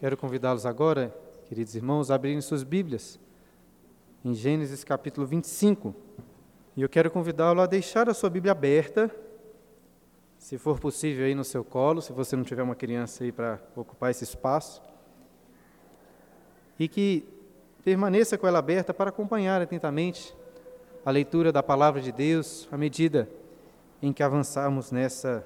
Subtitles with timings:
[0.00, 1.12] Quero convidá-los agora,
[1.48, 3.18] queridos irmãos, a abrirem suas Bíblias
[4.24, 5.92] em Gênesis capítulo 25.
[6.76, 9.10] E eu quero convidá-lo a deixar a sua Bíblia aberta,
[10.38, 13.58] se for possível aí no seu colo, se você não tiver uma criança aí para
[13.74, 14.80] ocupar esse espaço.
[16.78, 17.26] E que
[17.82, 20.32] permaneça com ela aberta para acompanhar atentamente
[21.04, 23.28] a leitura da palavra de Deus à medida
[24.00, 25.44] em que avançarmos nessa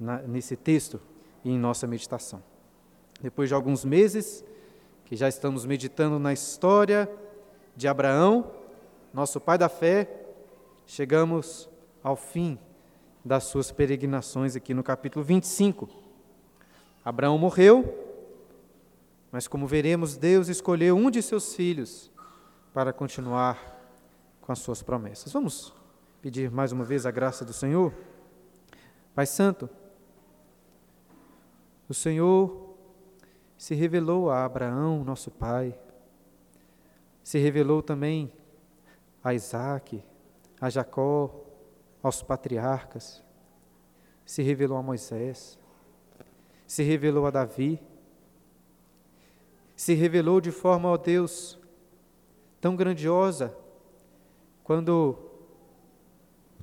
[0.00, 0.98] na, nesse texto
[1.44, 2.42] e em nossa meditação.
[3.22, 4.44] Depois de alguns meses
[5.04, 7.08] que já estamos meditando na história
[7.76, 8.50] de Abraão,
[9.14, 10.10] nosso pai da fé,
[10.84, 11.68] chegamos
[12.02, 12.58] ao fim
[13.24, 15.88] das suas peregrinações aqui no capítulo 25.
[17.04, 17.96] Abraão morreu,
[19.30, 22.10] mas como veremos, Deus escolheu um de seus filhos
[22.74, 23.56] para continuar
[24.40, 25.32] com as suas promessas.
[25.32, 25.72] Vamos
[26.20, 27.94] pedir mais uma vez a graça do Senhor?
[29.14, 29.70] Pai Santo,
[31.88, 32.61] o Senhor
[33.62, 35.78] se revelou a Abraão, nosso pai,
[37.22, 38.32] se revelou também
[39.22, 40.02] a Isaac,
[40.60, 41.32] a Jacó,
[42.02, 43.22] aos patriarcas,
[44.26, 45.56] se revelou a Moisés,
[46.66, 47.80] se revelou a Davi,
[49.76, 51.56] se revelou de forma, ó Deus,
[52.60, 53.56] tão grandiosa,
[54.64, 55.16] quando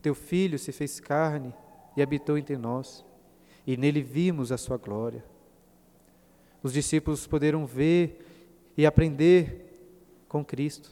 [0.02, 1.56] teu filho se fez carne
[1.96, 3.06] e habitou entre nós,
[3.66, 5.24] e nele vimos a sua glória.
[6.62, 8.26] Os discípulos poderam ver
[8.76, 9.70] e aprender
[10.28, 10.92] com Cristo.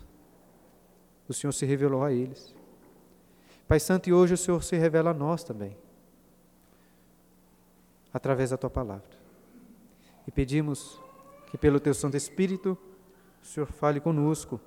[1.27, 2.55] O Senhor se revelou a eles.
[3.67, 5.75] Pai Santo, e hoje o Senhor se revela a nós também,
[8.13, 9.17] através da tua palavra.
[10.25, 10.97] E pedimos
[11.51, 12.77] que, pelo teu Santo Espírito,
[13.43, 14.59] o Senhor fale conosco,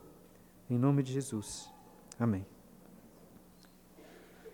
[0.69, 1.71] em nome de Jesus.
[2.19, 2.45] Amém.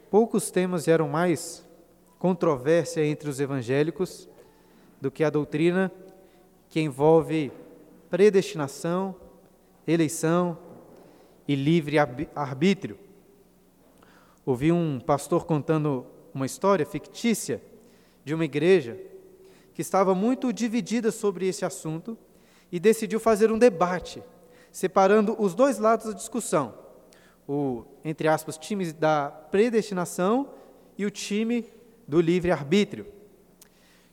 [0.09, 1.67] Poucos temas geram mais
[2.19, 4.29] controvérsia entre os evangélicos
[5.01, 5.91] do que a doutrina
[6.69, 7.53] que envolve
[8.11, 9.15] predestinação,
[9.87, 10.59] eleição
[11.47, 11.97] e livre
[12.35, 12.99] arbítrio.
[14.45, 17.63] Ouvi um pastor contando uma história fictícia
[18.25, 18.99] de uma igreja
[19.75, 22.17] que estava muito dividida sobre esse assunto
[22.71, 24.23] e decidiu fazer um debate,
[24.73, 26.75] separando os dois lados da discussão.
[27.49, 30.51] O, entre aspas, time da predestinação
[30.99, 31.73] e o time
[32.07, 33.16] do livre arbítrio.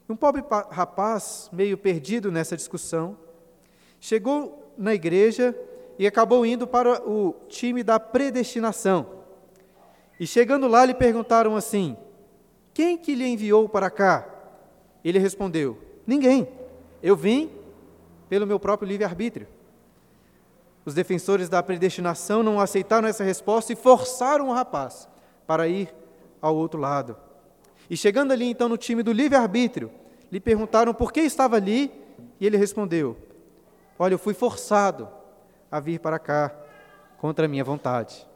[0.07, 3.17] Um pobre rapaz, meio perdido nessa discussão,
[3.99, 5.57] chegou na igreja
[5.97, 9.07] e acabou indo para o time da predestinação.
[10.19, 11.95] E chegando lá, lhe perguntaram assim:
[12.73, 14.27] Quem que lhe enviou para cá?
[15.03, 16.47] Ele respondeu: Ninguém.
[17.01, 17.51] Eu vim
[18.29, 19.47] pelo meu próprio livre-arbítrio.
[20.85, 25.07] Os defensores da predestinação não aceitaram essa resposta e forçaram o rapaz
[25.47, 25.93] para ir
[26.41, 27.15] ao outro lado.
[27.89, 29.91] E chegando ali então no time do livre-arbítrio,
[30.31, 31.91] lhe perguntaram por que estava ali,
[32.39, 33.17] e ele respondeu:
[33.97, 35.07] Olha, eu fui forçado
[35.71, 36.55] a vir para cá
[37.17, 38.27] contra a minha vontade.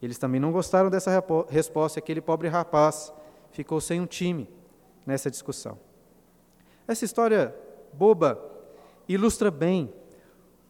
[0.00, 1.10] Eles também não gostaram dessa
[1.48, 3.12] resposta, aquele pobre rapaz
[3.50, 4.48] ficou sem um time
[5.04, 5.78] nessa discussão.
[6.86, 7.54] Essa história
[7.92, 8.40] boba
[9.08, 9.92] ilustra bem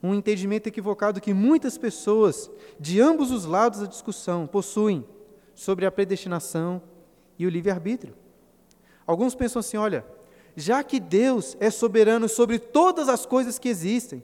[0.03, 5.05] um entendimento equivocado que muitas pessoas, de ambos os lados da discussão, possuem
[5.55, 6.81] sobre a predestinação
[7.39, 8.15] e o livre-arbítrio.
[9.07, 10.05] Alguns pensam assim: olha,
[10.57, 14.23] já que Deus é soberano sobre todas as coisas que existem,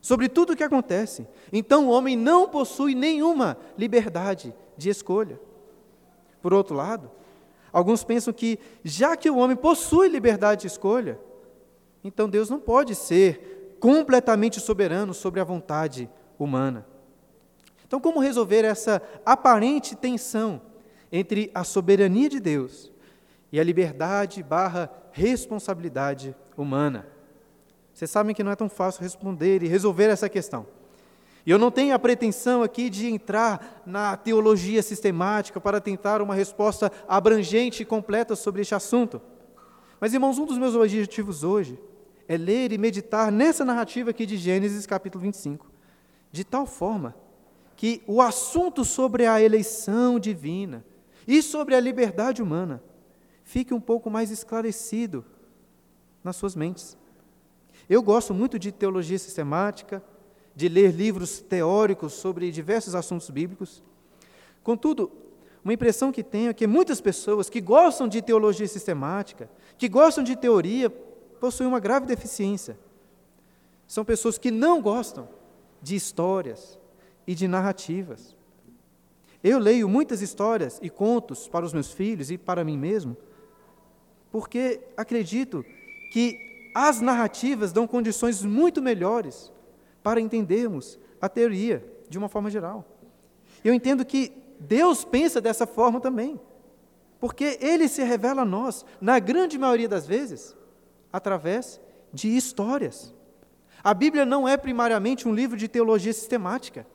[0.00, 5.38] sobre tudo o que acontece, então o homem não possui nenhuma liberdade de escolha.
[6.40, 7.10] Por outro lado,
[7.72, 11.20] alguns pensam que, já que o homem possui liberdade de escolha,
[12.02, 16.86] então Deus não pode ser completamente soberano sobre a vontade humana.
[17.86, 20.62] Então, como resolver essa aparente tensão
[21.12, 22.90] entre a soberania de Deus
[23.52, 27.06] e a liberdade barra responsabilidade humana.
[27.92, 30.66] Vocês sabem que não é tão fácil responder e resolver essa questão.
[31.44, 36.34] E eu não tenho a pretensão aqui de entrar na teologia sistemática para tentar uma
[36.34, 39.20] resposta abrangente e completa sobre este assunto.
[40.00, 41.78] Mas, irmãos, um dos meus objetivos hoje
[42.28, 45.70] é ler e meditar nessa narrativa aqui de Gênesis capítulo 25,
[46.30, 47.14] de tal forma
[47.76, 50.84] que o assunto sobre a eleição divina,
[51.26, 52.82] e sobre a liberdade humana
[53.44, 55.24] fique um pouco mais esclarecido
[56.22, 56.96] nas suas mentes.
[57.88, 60.02] Eu gosto muito de teologia sistemática,
[60.54, 63.82] de ler livros teóricos sobre diversos assuntos bíblicos.
[64.62, 65.10] Contudo,
[65.64, 69.48] uma impressão que tenho é que muitas pessoas que gostam de teologia sistemática,
[69.78, 70.90] que gostam de teoria,
[71.40, 72.78] possuem uma grave deficiência.
[73.86, 75.28] São pessoas que não gostam
[75.80, 76.78] de histórias
[77.26, 78.36] e de narrativas.
[79.42, 83.16] Eu leio muitas histórias e contos para os meus filhos e para mim mesmo,
[84.30, 85.64] porque acredito
[86.12, 89.52] que as narrativas dão condições muito melhores
[90.02, 92.84] para entendermos a teoria de uma forma geral.
[93.64, 96.40] Eu entendo que Deus pensa dessa forma também,
[97.20, 100.56] porque Ele se revela a nós, na grande maioria das vezes,
[101.12, 101.80] através
[102.12, 103.14] de histórias.
[103.82, 106.86] A Bíblia não é primariamente um livro de teologia sistemática.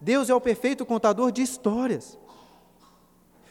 [0.00, 2.18] Deus é o perfeito contador de histórias.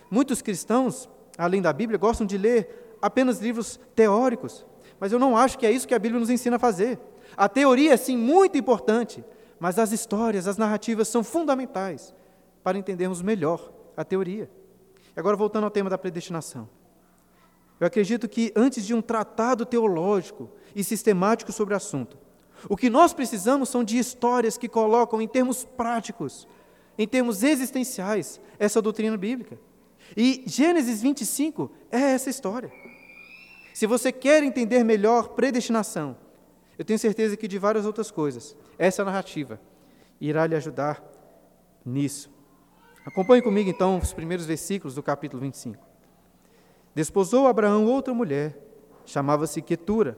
[0.09, 4.65] Muitos cristãos, além da Bíblia, gostam de ler apenas livros teóricos,
[4.99, 6.99] mas eu não acho que é isso que a Bíblia nos ensina a fazer.
[7.35, 9.23] A teoria é sim muito importante,
[9.59, 12.13] mas as histórias, as narrativas são fundamentais
[12.63, 14.49] para entendermos melhor a teoria.
[15.15, 16.69] Agora, voltando ao tema da predestinação.
[17.79, 22.17] Eu acredito que antes de um tratado teológico e sistemático sobre o assunto,
[22.69, 26.47] o que nós precisamos são de histórias que colocam em termos práticos,
[26.97, 29.59] em termos existenciais, essa doutrina bíblica.
[30.15, 32.71] E Gênesis 25 é essa história.
[33.73, 36.15] Se você quer entender melhor predestinação,
[36.77, 39.59] eu tenho certeza que de várias outras coisas, essa narrativa
[40.19, 41.03] irá lhe ajudar
[41.85, 42.29] nisso.
[43.05, 45.85] Acompanhe comigo então os primeiros versículos do capítulo 25.
[46.93, 48.57] Desposou Abraão outra mulher,
[49.05, 50.17] chamava-se Quetura.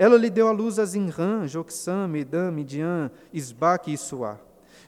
[0.00, 4.38] Ela lhe deu à luz a Zinrã, Joxã, Medã, Midian, Isbaque e Suá.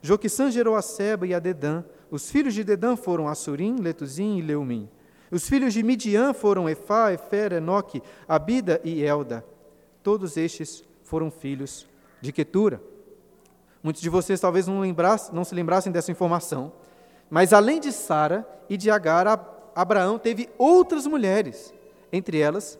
[0.00, 1.84] Joquissã gerou a Seba e a Dedã.
[2.10, 4.88] Os filhos de Dedã foram Assurim, Letuzim e Leumim.
[5.30, 9.44] Os filhos de Midian foram Efá, Efer, Enoque, Abida e Elda.
[10.02, 11.86] Todos estes foram filhos
[12.22, 12.80] de Quetura.
[13.82, 14.80] Muitos de vocês talvez não,
[15.30, 16.72] não se lembrassem dessa informação,
[17.28, 19.26] mas além de Sara e de Agar,
[19.74, 21.74] Abraão teve outras mulheres,
[22.10, 22.78] entre elas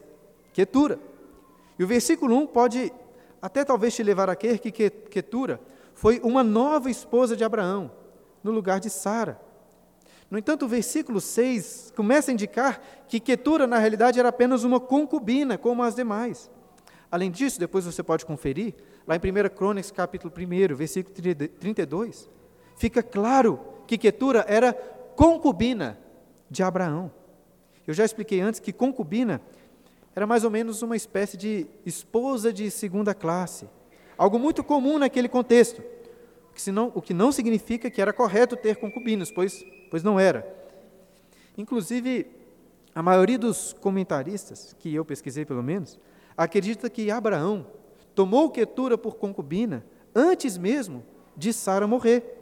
[0.51, 1.12] Quetura.
[1.77, 2.93] E o versículo 1 pode
[3.41, 5.59] até talvez te levar a crer que Quetura
[5.93, 7.91] foi uma nova esposa de Abraão,
[8.43, 9.39] no lugar de Sara.
[10.29, 14.79] No entanto, o versículo 6 começa a indicar que Quetura, na realidade, era apenas uma
[14.79, 16.49] concubina, como as demais.
[17.11, 18.73] Além disso, depois você pode conferir,
[19.05, 22.29] lá em 1 Crônicas, capítulo 1, versículo 32,
[22.75, 25.99] fica claro que Quetura era concubina
[26.49, 27.11] de Abraão.
[27.85, 29.41] Eu já expliquei antes que concubina
[30.15, 33.67] era mais ou menos uma espécie de esposa de segunda classe.
[34.17, 35.81] Algo muito comum naquele contexto.
[36.49, 40.19] O que, senão, o que não significa que era correto ter concubinas, pois, pois não
[40.19, 40.47] era.
[41.57, 42.27] Inclusive,
[42.93, 45.99] a maioria dos comentaristas, que eu pesquisei pelo menos,
[46.37, 47.65] acredita que Abraão
[48.13, 49.83] tomou Quetura por concubina
[50.13, 51.03] antes mesmo
[51.35, 52.39] de Sara morrer.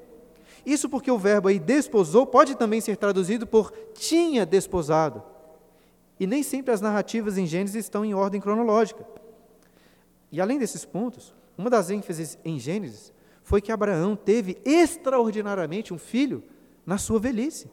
[0.66, 5.24] Isso porque o verbo aí desposou pode também ser traduzido por tinha desposado.
[6.22, 9.04] E nem sempre as narrativas em Gênesis estão em ordem cronológica.
[10.32, 15.98] E além desses pontos, uma das ênfases em Gênesis foi que Abraão teve extraordinariamente um
[15.98, 16.44] filho
[16.86, 17.72] na sua velhice,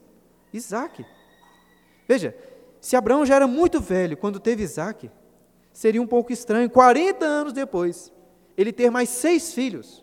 [0.51, 1.05] Isaac.
[2.09, 2.35] Veja,
[2.81, 5.11] se Abraão já era muito velho quando teve Isaac,
[5.71, 8.11] seria um pouco estranho, 40 anos depois,
[8.57, 10.03] ele ter mais seis filhos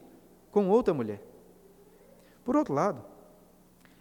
[0.51, 1.19] com outra mulher.
[2.44, 3.03] Por outro lado,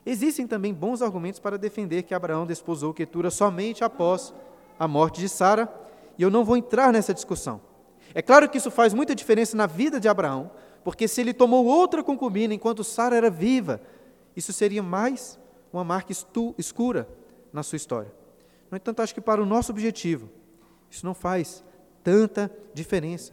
[0.04, 4.34] existem também bons argumentos para defender que Abraão desposou Quetura somente após
[4.78, 5.72] a morte de Sara,
[6.18, 7.60] e eu não vou entrar nessa discussão.
[8.14, 10.50] É claro que isso faz muita diferença na vida de Abraão,
[10.82, 13.80] porque se ele tomou outra concubina enquanto Sara era viva,
[14.36, 15.38] isso seria mais
[15.72, 16.12] uma marca
[16.58, 17.08] escura
[17.52, 18.12] na sua história.
[18.70, 20.28] No entanto, acho que para o nosso objetivo,
[20.90, 21.64] isso não faz
[22.02, 23.32] tanta diferença.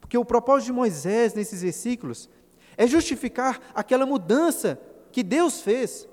[0.00, 2.30] Porque o propósito de Moisés nesses versículos
[2.76, 4.78] é justificar aquela mudança
[5.16, 6.06] que Deus fez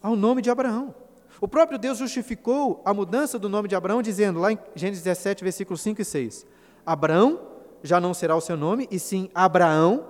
[0.00, 0.94] ao nome de Abraão.
[1.42, 5.44] O próprio Deus justificou a mudança do nome de Abraão, dizendo lá em Gênesis 17,
[5.44, 6.46] versículos 5 e 6:
[6.86, 7.38] Abraão
[7.82, 10.06] já não será o seu nome, e sim Abraão,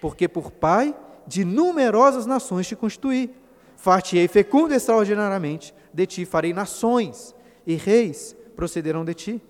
[0.00, 0.92] porque por pai
[1.24, 3.32] de numerosas nações te constituí.
[3.76, 7.32] Far-te-ei fecundo extraordinariamente, de ti farei nações,
[7.64, 9.42] e reis procederão de ti.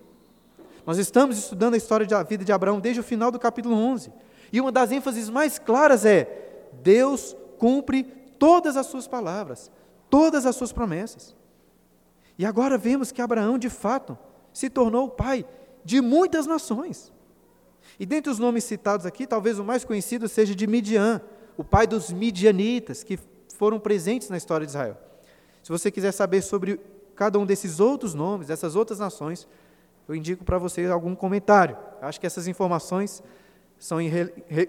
[0.84, 4.12] Nós estamos estudando a história da vida de Abraão desde o final do capítulo 11.
[4.52, 9.70] E uma das ênfases mais claras é: Deus cumpre todas as suas palavras,
[10.10, 11.34] todas as suas promessas.
[12.36, 14.18] E agora vemos que Abraão, de fato,
[14.52, 15.46] se tornou o pai
[15.82, 17.10] de muitas nações.
[17.98, 21.22] E dentre os nomes citados aqui, talvez o mais conhecido seja de Midian,
[21.56, 23.18] o pai dos midianitas, que
[23.56, 24.98] foram presentes na história de Israel.
[25.62, 26.78] Se você quiser saber sobre
[27.16, 29.48] cada um desses outros nomes, dessas outras nações,
[30.06, 31.78] eu indico para você algum comentário.
[32.02, 33.22] Acho que essas informações
[33.78, 34.02] são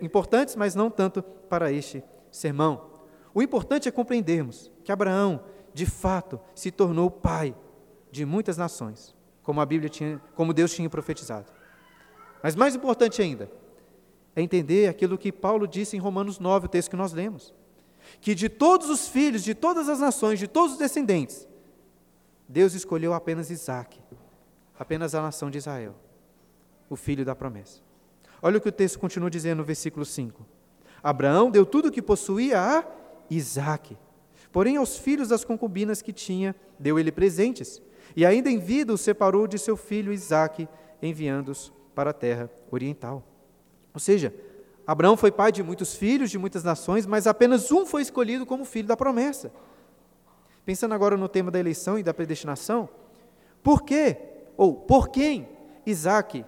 [0.01, 2.01] importantes, mas não tanto para este
[2.31, 2.94] sermão.
[3.35, 7.53] O importante é compreendermos que Abraão, de fato, se tornou pai
[8.09, 9.13] de muitas nações,
[9.43, 11.51] como a Bíblia tinha, como Deus tinha profetizado.
[12.41, 13.51] Mas mais importante ainda
[14.37, 17.53] é entender aquilo que Paulo disse em Romanos 9, o texto que nós lemos,
[18.21, 21.45] que de todos os filhos, de todas as nações, de todos os descendentes,
[22.47, 23.99] Deus escolheu apenas Isaac,
[24.79, 25.93] apenas a nação de Israel.
[26.87, 27.81] o filho da promessa.
[28.41, 30.45] Olha o que o texto continua dizendo no versículo 5.
[31.03, 32.85] Abraão deu tudo o que possuía a
[33.29, 33.97] Isaque.
[34.51, 37.81] Porém, aos filhos das concubinas que tinha, deu ele presentes.
[38.15, 40.67] E ainda em vida os separou de seu filho Isaque,
[41.01, 43.23] enviando-os para a terra oriental.
[43.93, 44.33] Ou seja,
[44.85, 48.63] Abraão foi pai de muitos filhos, de muitas nações, mas apenas um foi escolhido como
[48.65, 49.51] filho da promessa.
[50.65, 52.89] Pensando agora no tema da eleição e da predestinação,
[53.63, 54.17] por quê?
[54.57, 55.47] Ou por quem
[55.85, 56.45] Isaac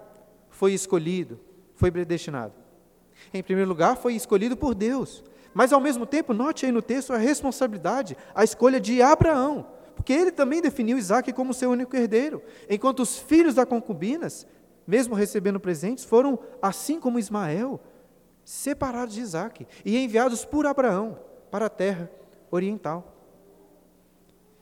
[0.50, 1.40] foi escolhido,
[1.76, 2.54] foi predestinado?
[3.34, 5.24] Em primeiro lugar, foi escolhido por Deus.
[5.58, 10.14] Mas ao mesmo tempo, note aí no texto a responsabilidade, a escolha de Abraão, porque
[10.14, 14.46] ele também definiu Isaac como seu único herdeiro, enquanto os filhos da concubinas,
[14.86, 17.80] mesmo recebendo presentes, foram, assim como Ismael,
[18.46, 21.18] separados de Isaac e enviados por Abraão
[21.50, 22.08] para a terra
[22.52, 23.16] oriental.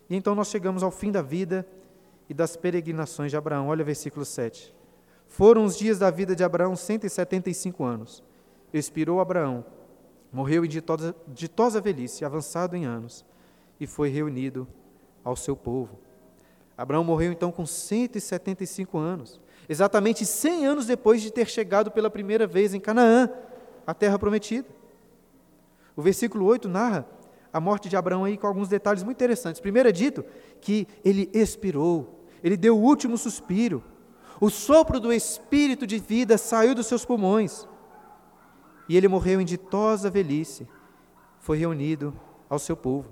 [0.09, 1.67] E então nós chegamos ao fim da vida
[2.29, 3.67] e das peregrinações de Abraão.
[3.67, 4.73] Olha o versículo 7.
[5.27, 8.23] Foram os dias da vida de Abraão 175 anos.
[8.73, 9.65] Expirou Abraão,
[10.35, 13.23] morreu em ditosa, ditosa velhice, avançado em anos,
[13.79, 14.67] e foi reunido
[15.23, 15.97] ao seu povo.
[16.77, 19.39] Abraão morreu então com 175 anos,
[19.69, 23.29] exatamente 100 anos depois de ter chegado pela primeira vez em Canaã,
[23.87, 24.67] a terra prometida.
[25.95, 27.07] O versículo 8 narra
[27.53, 29.61] a morte de Abraão aí com alguns detalhes muito interessantes.
[29.61, 30.25] Primeiro é dito
[30.59, 33.81] que ele expirou, ele deu o último suspiro.
[34.41, 37.65] O sopro do espírito de vida saiu dos seus pulmões.
[38.87, 40.67] E ele morreu em ditosa velhice.
[41.39, 42.13] Foi reunido
[42.49, 43.09] ao seu povo.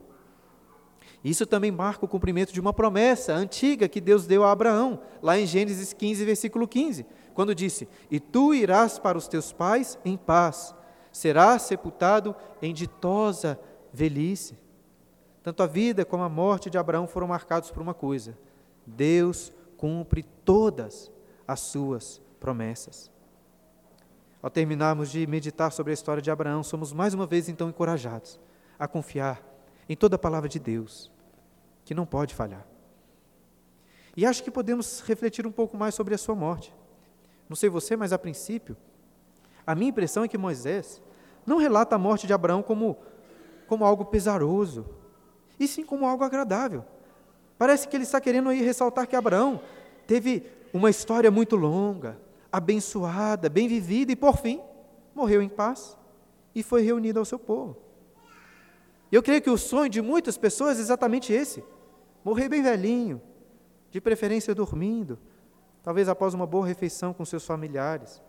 [1.24, 5.38] Isso também marca o cumprimento de uma promessa antiga que Deus deu a Abraão, lá
[5.38, 10.18] em Gênesis 15, versículo 15, quando disse: E tu irás para os teus pais em
[10.18, 10.75] paz,
[11.12, 13.58] serás sepultado em ditosa
[13.94, 14.58] velhice.
[15.42, 18.38] Tanto a vida como a morte de Abraão foram marcados por uma coisa:
[18.86, 21.12] Deus cumpre todas
[21.48, 23.12] as suas promessas.
[24.43, 28.38] Ao terminarmos de meditar sobre a história de Abraão, somos mais uma vez então encorajados
[28.77, 29.41] a confiar
[29.88, 31.09] em toda a palavra de Deus
[31.85, 32.67] que não pode falhar.
[34.17, 36.75] E acho que podemos refletir um pouco mais sobre a sua morte.
[37.47, 38.75] Não sei você, mas a princípio,
[39.65, 41.01] a minha impressão é que Moisés
[41.45, 42.97] não relata a morte de Abraão como,
[43.65, 44.85] como algo pesaroso,
[45.57, 46.83] e sim como algo agradável.
[47.57, 49.62] Parece que ele está querendo aí ressaltar que Abraão
[50.05, 52.17] teve uma história muito longa,
[52.53, 54.62] abençoada, bem vivida e, por fim,
[55.15, 55.98] morreu em paz
[56.53, 57.75] e foi reunido ao seu povo.
[59.12, 61.63] Eu creio que o sonho de muitas pessoas é exatamente esse:
[62.24, 63.19] morrer bem velhinho,
[63.89, 65.17] de preferência dormindo,
[65.81, 68.22] talvez após uma boa refeição com seus familiares,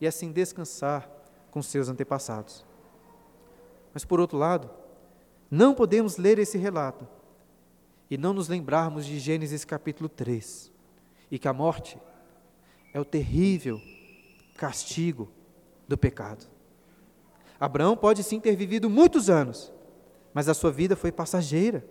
[0.00, 1.10] e assim descansar
[1.50, 2.64] com seus antepassados.
[3.92, 4.70] Mas, por outro lado,
[5.50, 7.06] não podemos ler esse relato
[8.08, 10.72] e não nos lembrarmos de Gênesis capítulo 3,
[11.30, 11.98] e que a morte
[12.92, 13.80] é o terrível
[14.56, 15.30] castigo
[15.88, 16.46] do pecado.
[17.58, 19.72] Abraão pode sim ter vivido muitos anos,
[20.34, 21.84] mas a sua vida foi passageira.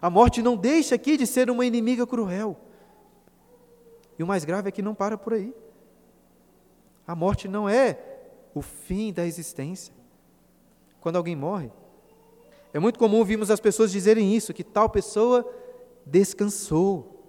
[0.00, 2.58] A morte não deixa aqui de ser uma inimiga cruel.
[4.18, 5.54] E o mais grave é que não para por aí.
[7.06, 7.98] A morte não é
[8.54, 9.94] o fim da existência.
[11.00, 11.70] Quando alguém morre,
[12.72, 15.50] é muito comum ouvirmos as pessoas dizerem isso, que tal pessoa
[16.04, 17.24] descansou.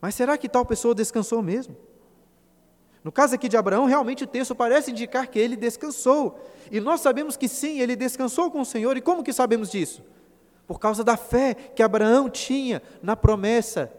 [0.00, 1.76] Mas será que tal pessoa descansou mesmo?
[3.02, 6.38] No caso aqui de Abraão, realmente o texto parece indicar que ele descansou.
[6.70, 8.96] E nós sabemos que sim, ele descansou com o Senhor.
[8.96, 10.02] E como que sabemos disso?
[10.66, 13.90] Por causa da fé que Abraão tinha na promessa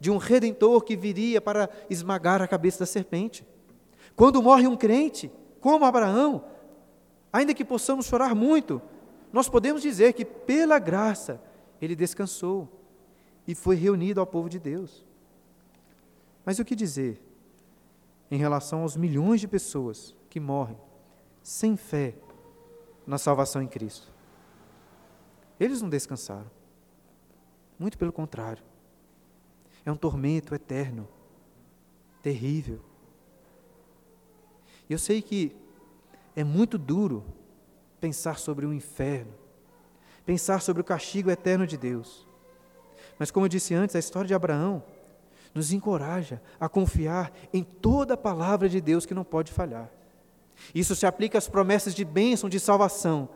[0.00, 3.46] de um redentor que viria para esmagar a cabeça da serpente.
[4.16, 5.30] Quando morre um crente,
[5.60, 6.44] como Abraão,
[7.32, 8.82] ainda que possamos chorar muito,
[9.32, 11.40] nós podemos dizer que pela graça
[11.80, 12.68] ele descansou
[13.46, 15.04] e foi reunido ao povo de Deus.
[16.44, 17.22] Mas o que dizer
[18.32, 20.78] em relação aos milhões de pessoas que morrem
[21.42, 22.14] sem fé
[23.06, 24.10] na salvação em Cristo.
[25.60, 26.50] Eles não descansaram.
[27.78, 28.64] Muito pelo contrário.
[29.84, 31.06] É um tormento eterno,
[32.22, 32.80] terrível.
[34.88, 35.54] E eu sei que
[36.34, 37.26] é muito duro
[38.00, 39.34] pensar sobre o inferno,
[40.24, 42.26] pensar sobre o castigo eterno de Deus.
[43.18, 44.82] Mas, como eu disse antes, a história de Abraão
[45.54, 49.90] nos encoraja a confiar em toda a palavra de Deus que não pode falhar.
[50.74, 53.28] Isso se aplica às promessas de bênção, de salvação,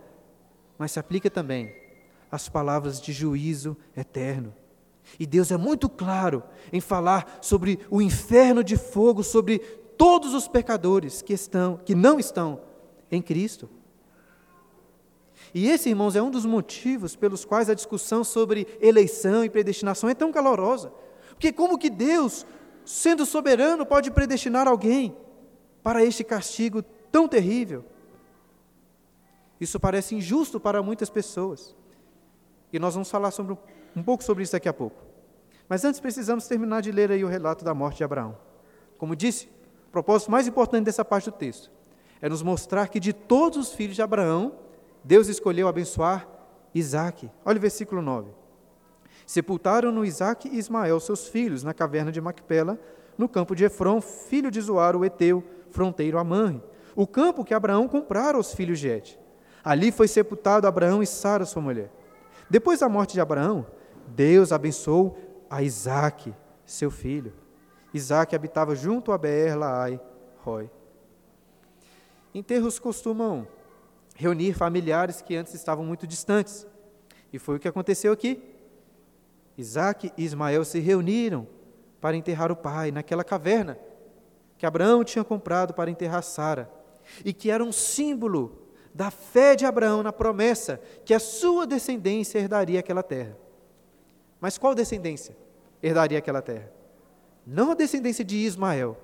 [0.79, 1.75] mas se aplica também
[2.31, 4.55] às palavras de juízo eterno.
[5.19, 6.43] E Deus é muito claro
[6.73, 9.59] em falar sobre o inferno de fogo, sobre
[9.97, 12.61] todos os pecadores que estão, que não estão
[13.11, 13.69] em Cristo.
[15.55, 20.09] E esse, irmãos, é um dos motivos pelos quais a discussão sobre eleição e predestinação
[20.09, 20.93] é tão calorosa.
[21.37, 22.47] Porque como que Deus,
[22.85, 25.15] sendo soberano, pode predestinar alguém
[25.83, 27.85] para este castigo tão terrível?
[29.61, 31.77] Isso parece injusto para muitas pessoas.
[32.73, 33.57] E nós vamos falar sobre,
[33.95, 34.97] um pouco sobre isso daqui a pouco.
[35.69, 38.37] Mas antes precisamos terminar de ler aí o relato da morte de Abraão.
[38.97, 39.47] Como disse,
[39.89, 41.71] o propósito mais importante dessa parte do texto
[42.21, 44.55] é nos mostrar que de todos os filhos de Abraão,
[45.05, 46.27] Deus escolheu abençoar
[46.75, 47.31] Isaac.
[47.45, 48.31] Olha o versículo 9.
[49.27, 52.79] Sepultaram-no Isaac e Ismael, seus filhos, na caverna de Macpela,
[53.19, 56.63] no campo de Efron, filho de Zoar, o Eteu, fronteiro a Manre,
[56.95, 59.19] o campo que Abraão comprara aos filhos de Et.
[59.65, 61.91] Ali foi sepultado Abraão e Sara, sua mulher.
[62.49, 63.67] Depois da morte de Abraão,
[64.07, 65.19] Deus abençoou
[65.51, 66.33] a Isaac,
[66.65, 67.33] seu filho.
[67.93, 70.01] Isaac habitava junto a Beer Laai
[70.45, 70.71] Roy.
[72.33, 73.49] Enterros costumam
[74.15, 76.67] reunir familiares que antes estavam muito distantes.
[77.33, 78.56] E foi o que aconteceu aqui.
[79.57, 81.47] Isaac e Ismael se reuniram
[82.01, 83.79] para enterrar o pai naquela caverna
[84.59, 86.71] que Abraão tinha comprado para enterrar Sara
[87.25, 92.39] e que era um símbolo da fé de Abraão na promessa que a sua descendência
[92.39, 93.37] herdaria aquela terra.
[94.41, 95.37] Mas qual descendência
[95.83, 96.71] herdaria aquela terra?
[97.47, 98.97] Não a descendência de Ismael,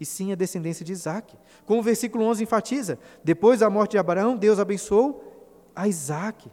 [0.00, 1.36] e sim a descendência de Isaac.
[1.66, 6.50] Como o versículo 11 enfatiza, depois da morte de Abraão, Deus abençoou a Isaac.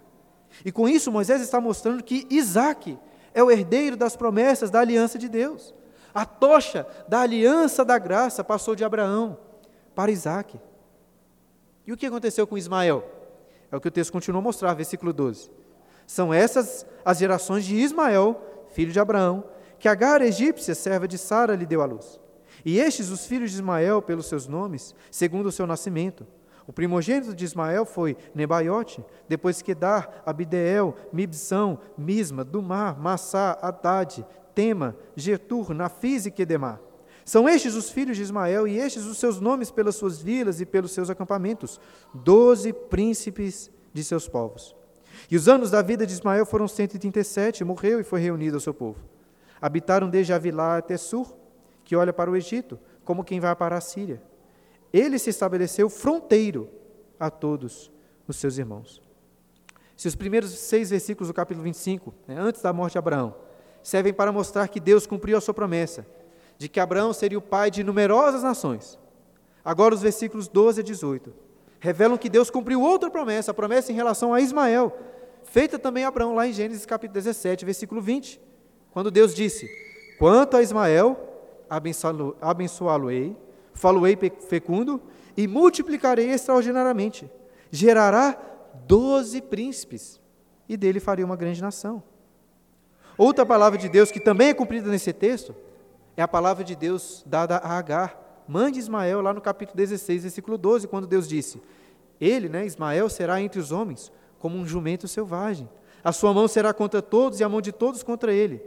[0.63, 2.97] E com isso, Moisés está mostrando que Isaac
[3.35, 5.75] é o herdeiro das promessas da aliança de Deus.
[6.13, 9.37] A tocha da aliança da graça passou de Abraão
[9.93, 10.57] para Isaac.
[11.85, 13.03] E o que aconteceu com Ismael?
[13.69, 15.51] É o que o texto continua a mostrar, versículo 12.
[16.07, 19.43] São essas as gerações de Ismael, filho de Abraão,
[19.77, 22.17] que Agar, egípcia, serva de Sara, lhe deu à luz.
[22.63, 26.25] E estes os filhos de Ismael pelos seus nomes, segundo o seu nascimento.
[26.67, 34.95] O primogênito de Ismael foi Nebaiote, depois Kedar, Abideel, Mibsão, Misma, Dumar, Massá, Haddad, Tema,
[35.15, 36.79] Getur, Nafis e Quedemar.
[37.23, 40.65] São estes os filhos de Ismael, e estes os seus nomes pelas suas vilas e
[40.65, 41.79] pelos seus acampamentos,
[42.13, 44.75] doze príncipes de seus povos.
[45.29, 48.73] E os anos da vida de Ismael foram 137, morreu e foi reunido ao seu
[48.73, 48.99] povo.
[49.61, 51.35] Habitaram desde Avilá até Sur,
[51.83, 54.21] que olha para o Egito, como quem vai para a Síria.
[54.95, 56.69] Ele se estabeleceu fronteiro
[57.19, 57.91] a todos
[58.25, 59.01] os seus irmãos.
[59.97, 63.35] Se os primeiros seis versículos do capítulo 25, né, antes da morte de Abraão,
[63.83, 66.07] servem para mostrar que Deus cumpriu a sua promessa,
[66.57, 68.97] de que Abraão seria o pai de numerosas nações.
[69.65, 71.33] Agora, os versículos 12 a 18
[71.77, 74.97] revelam que Deus cumpriu outra promessa, a promessa em relação a Ismael,
[75.43, 78.39] feita também a Abraão lá em Gênesis capítulo 17, versículo 20,
[78.91, 79.69] quando Deus disse:
[80.17, 81.19] Quanto a Ismael,
[82.39, 83.35] abençoá-lo-ei,
[83.75, 84.99] falo-ei fecundo
[85.37, 87.29] e multiplicarei extraordinariamente.
[87.69, 88.35] Gerará
[88.87, 90.19] doze príncipes,
[90.67, 92.01] e dele farei uma grande nação.
[93.17, 95.55] Outra palavra de Deus que também é cumprida nesse texto
[96.17, 100.23] é a palavra de Deus dada a Agar, mãe de Ismael, lá no capítulo 16,
[100.23, 101.61] versículo 12, quando Deus disse:
[102.19, 105.69] Ele, né, Ismael, será entre os homens como um jumento selvagem.
[106.03, 108.61] A sua mão será contra todos e a mão de todos contra ele,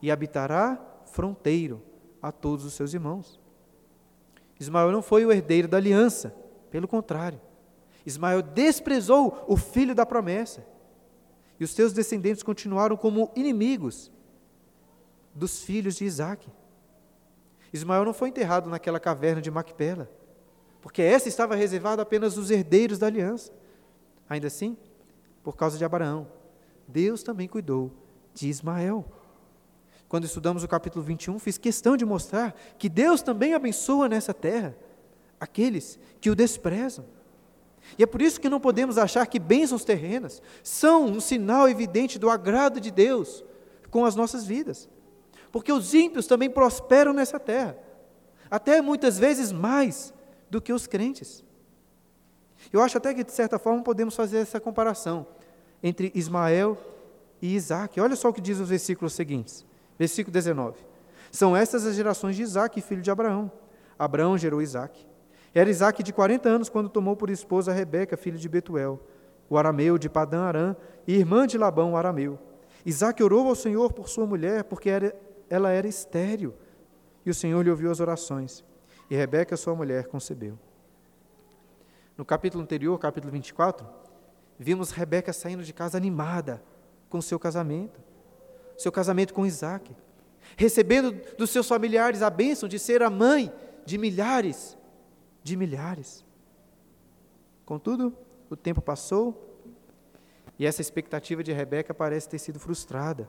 [0.00, 1.82] e habitará fronteiro
[2.20, 3.41] a todos os seus irmãos.
[4.62, 6.32] Ismael não foi o herdeiro da aliança,
[6.70, 7.40] pelo contrário.
[8.06, 10.64] Ismael desprezou o filho da promessa.
[11.58, 14.10] E os seus descendentes continuaram como inimigos
[15.34, 16.48] dos filhos de Isaac.
[17.72, 20.08] Ismael não foi enterrado naquela caverna de Macpela,
[20.80, 23.52] porque essa estava reservada apenas aos herdeiros da aliança.
[24.28, 24.76] Ainda assim,
[25.42, 26.28] por causa de Abraão,
[26.86, 27.90] Deus também cuidou
[28.32, 29.04] de Ismael.
[30.12, 34.76] Quando estudamos o capítulo 21, fiz questão de mostrar que Deus também abençoa nessa terra
[35.40, 37.06] aqueles que o desprezam.
[37.98, 42.18] E é por isso que não podemos achar que bênçãos terrenas são um sinal evidente
[42.18, 43.42] do agrado de Deus
[43.90, 44.88] com as nossas vidas
[45.52, 47.76] porque os ímpios também prosperam nessa terra,
[48.50, 50.12] até muitas vezes mais
[50.50, 51.44] do que os crentes.
[52.72, 55.26] Eu acho até que, de certa forma, podemos fazer essa comparação
[55.82, 56.78] entre Ismael
[57.40, 58.00] e Isaac.
[58.00, 59.66] Olha só o que diz os versículos seguintes.
[60.02, 60.84] Versículo 19.
[61.30, 63.52] São estas as gerações de Isaac, filho de Abraão.
[63.96, 65.06] Abraão gerou Isaac.
[65.54, 68.98] Era Isaac de 40 anos quando tomou por esposa Rebeca, filho de Betuel,
[69.48, 72.36] o arameu de Padã Arã, e irmã de Labão, o arameu.
[72.84, 75.14] Isaac orou ao Senhor por sua mulher, porque era
[75.48, 76.52] ela era estéril.
[77.24, 78.64] E o Senhor lhe ouviu as orações.
[79.08, 80.58] E Rebeca, sua mulher, concebeu.
[82.18, 83.86] No capítulo anterior, capítulo 24,
[84.58, 86.60] vimos Rebeca saindo de casa animada
[87.08, 88.00] com seu casamento,
[88.82, 89.94] seu casamento com Isaac,
[90.56, 93.52] recebendo dos seus familiares a bênção de ser a mãe
[93.84, 94.76] de milhares
[95.42, 96.24] de milhares.
[97.64, 98.16] Contudo,
[98.48, 99.48] o tempo passou
[100.58, 103.28] e essa expectativa de Rebeca parece ter sido frustrada.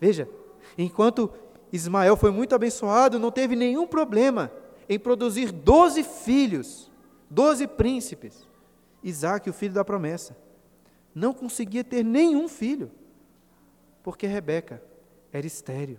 [0.00, 0.28] Veja,
[0.76, 1.30] Enquanto
[1.72, 4.52] Ismael foi muito abençoado, não teve nenhum problema
[4.88, 6.90] em produzir doze filhos,
[7.30, 8.48] doze príncipes.
[9.02, 10.36] Isaac, o filho da promessa,
[11.14, 12.90] não conseguia ter nenhum filho,
[14.02, 14.82] porque Rebeca
[15.32, 15.98] era estéril.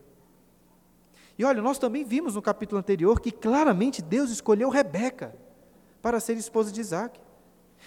[1.37, 5.35] E olha, nós também vimos no capítulo anterior que claramente Deus escolheu Rebeca
[6.01, 7.19] para ser esposa de Isaac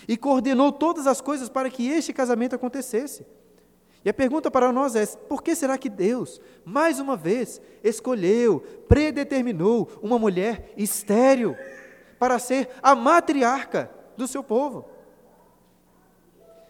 [0.09, 3.27] e coordenou todas as coisas para que este casamento acontecesse.
[4.05, 8.61] E a pergunta para nós é: por que será que Deus, mais uma vez, escolheu,
[8.89, 11.57] predeterminou uma mulher estéril
[12.19, 14.89] para ser a matriarca do seu povo?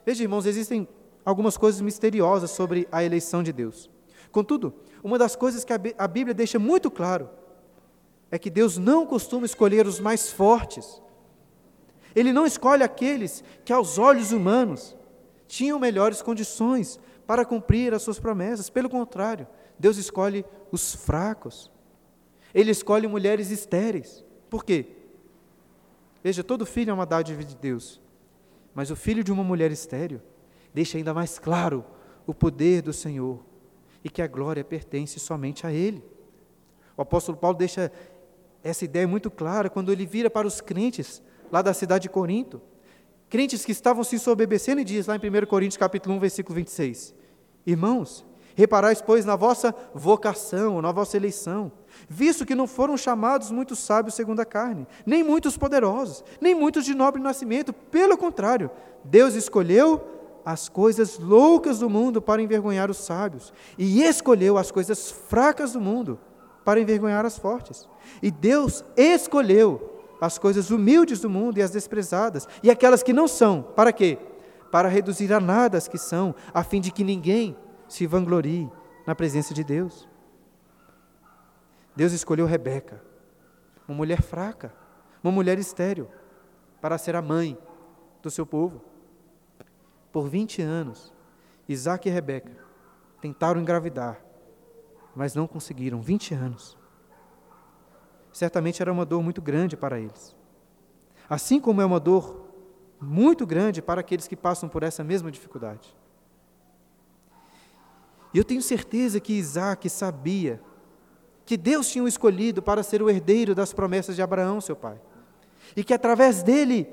[0.05, 0.89] Veja, irmãos, existem
[1.27, 3.91] algumas coisas misteriosas sobre a eleição de Deus.
[4.31, 7.29] Contudo, uma das coisas que a Bíblia deixa muito claro
[8.31, 11.03] é que Deus não costuma escolher os mais fortes.
[12.15, 14.97] Ele não escolhe aqueles que, aos olhos humanos,
[15.49, 18.71] tinham melhores condições para cumprir as suas promessas.
[18.71, 21.71] Pelo contrário, Deus escolhe os fracos.
[22.55, 24.25] Ele escolhe mulheres estéreis.
[24.49, 24.87] Por quê?
[26.23, 28.01] Veja, todo filho é uma dádiva de Deus.
[28.75, 30.21] Mas o filho de uma mulher estéril
[30.77, 31.83] deixa ainda mais claro
[32.27, 33.43] o poder do Senhor
[34.05, 36.05] e que a glória pertence somente a Ele.
[36.95, 37.91] O apóstolo Paulo deixa
[38.63, 42.61] essa ideia muito clara quando ele vira para os crentes lá da cidade de Corinto
[43.31, 47.15] crentes que estavam se soberbecendo, e diz lá em 1 Coríntios capítulo 1, versículo 26,
[47.67, 51.73] Irmãos, reparais, pois, na vossa vocação, na vossa eleição,
[52.09, 56.85] visto que não foram chamados muitos sábios segundo a carne, nem muitos poderosos, nem muitos
[56.85, 58.71] de nobre nascimento, pelo contrário,
[59.05, 60.16] Deus escolheu
[60.47, 65.81] as coisas loucas do mundo para envergonhar os sábios, e escolheu as coisas fracas do
[65.81, 66.21] mundo
[66.65, 67.89] para envergonhar as fortes.
[68.23, 73.27] E Deus escolheu as coisas humildes do mundo e as desprezadas, e aquelas que não
[73.27, 74.19] são, para quê?
[74.71, 77.57] Para reduzir a nada as que são, a fim de que ninguém
[77.89, 78.71] se vanglorie
[79.05, 80.09] na presença de Deus.
[81.97, 83.03] Deus escolheu Rebeca,
[83.89, 84.73] uma mulher fraca,
[85.25, 86.09] uma mulher estéril,
[86.81, 87.59] para ser a mãe
[88.23, 88.81] do seu povo.
[90.17, 91.13] Por 20 anos,
[91.69, 92.57] Isaac e Rebeca
[93.21, 94.19] tentaram engravidar,
[95.15, 96.75] mas não conseguiram 20 anos
[98.37, 100.37] certamente era uma dor muito grande para eles.
[101.29, 102.47] Assim como é uma dor
[103.01, 105.97] muito grande para aqueles que passam por essa mesma dificuldade.
[108.35, 110.61] E eu tenho certeza que Isaac sabia
[111.47, 115.01] que Deus tinha o escolhido para ser o herdeiro das promessas de Abraão, seu pai.
[115.75, 116.87] E que através dele,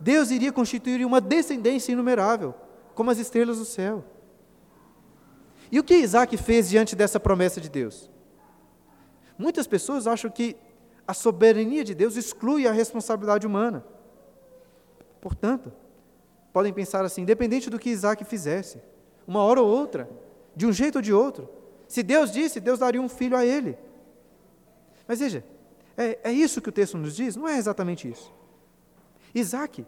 [0.00, 2.54] Deus iria constituir uma descendência inumerável,
[2.96, 4.02] como as estrelas do céu.
[5.70, 8.10] E o que Isaac fez diante dessa promessa de Deus?
[9.38, 10.56] Muitas pessoas acham que
[11.06, 13.84] a soberania de Deus exclui a responsabilidade humana.
[15.20, 15.72] Portanto,
[16.52, 18.80] podem pensar assim, independente do que Isaac fizesse,
[19.26, 20.08] uma hora ou outra,
[20.54, 21.48] de um jeito ou de outro,
[21.86, 23.76] se Deus disse, Deus daria um filho a ele.
[25.06, 25.44] Mas veja,
[25.96, 27.36] é, é isso que o texto nos diz?
[27.36, 28.32] Não é exatamente isso.
[29.34, 29.84] Isaac,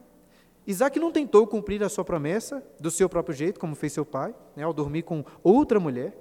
[0.68, 4.34] Isaac não tentou cumprir a sua promessa do seu próprio jeito, como fez seu pai,
[4.54, 6.14] né, ao dormir com outra mulher.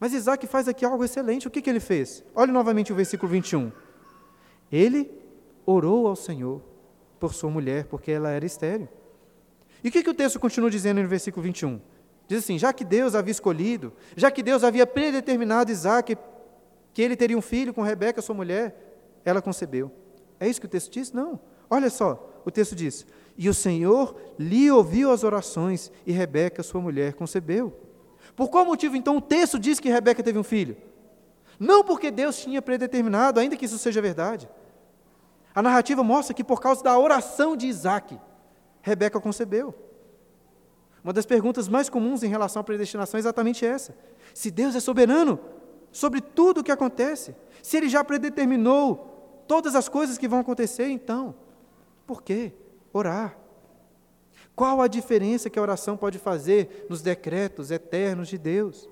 [0.00, 1.46] Mas Isaac faz aqui algo excelente.
[1.46, 2.24] O que, que ele fez?
[2.34, 3.70] Olhe novamente o versículo 21.
[4.72, 5.08] Ele
[5.64, 6.60] orou ao Senhor
[7.20, 8.88] por sua mulher, porque ela era estéril.
[9.84, 11.80] E o que, que o texto continua dizendo no versículo 21?
[12.26, 16.18] Diz assim: já que Deus havia escolhido, já que Deus havia predeterminado Isaac
[16.92, 18.74] que ele teria um filho com Rebeca, sua mulher,
[19.24, 19.92] ela concebeu.
[20.40, 21.12] É isso que o texto diz?
[21.12, 21.38] Não.
[21.68, 23.06] Olha só, o texto diz:
[23.40, 27.74] E o Senhor lhe ouviu as orações, e Rebeca, sua mulher, concebeu.
[28.36, 30.76] Por qual motivo, então, o texto diz que Rebeca teve um filho?
[31.58, 34.46] Não porque Deus tinha predeterminado, ainda que isso seja verdade.
[35.54, 38.20] A narrativa mostra que por causa da oração de Isaac,
[38.82, 39.74] Rebeca concebeu.
[41.02, 43.96] Uma das perguntas mais comuns em relação à predestinação é exatamente essa:
[44.34, 45.40] se Deus é soberano
[45.90, 50.90] sobre tudo o que acontece, se Ele já predeterminou todas as coisas que vão acontecer,
[50.90, 51.34] então,
[52.06, 52.52] por que
[52.92, 53.38] orar?
[54.54, 58.88] Qual a diferença que a oração pode fazer nos decretos eternos de Deus?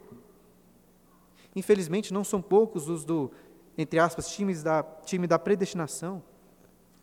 [1.55, 3.31] Infelizmente, não são poucos os do,
[3.77, 6.23] entre aspas, times da, time da predestinação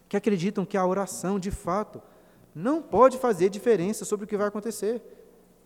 [0.08, 2.01] que acreditam que a oração, de fato,
[2.53, 5.01] não pode fazer diferença sobre o que vai acontecer,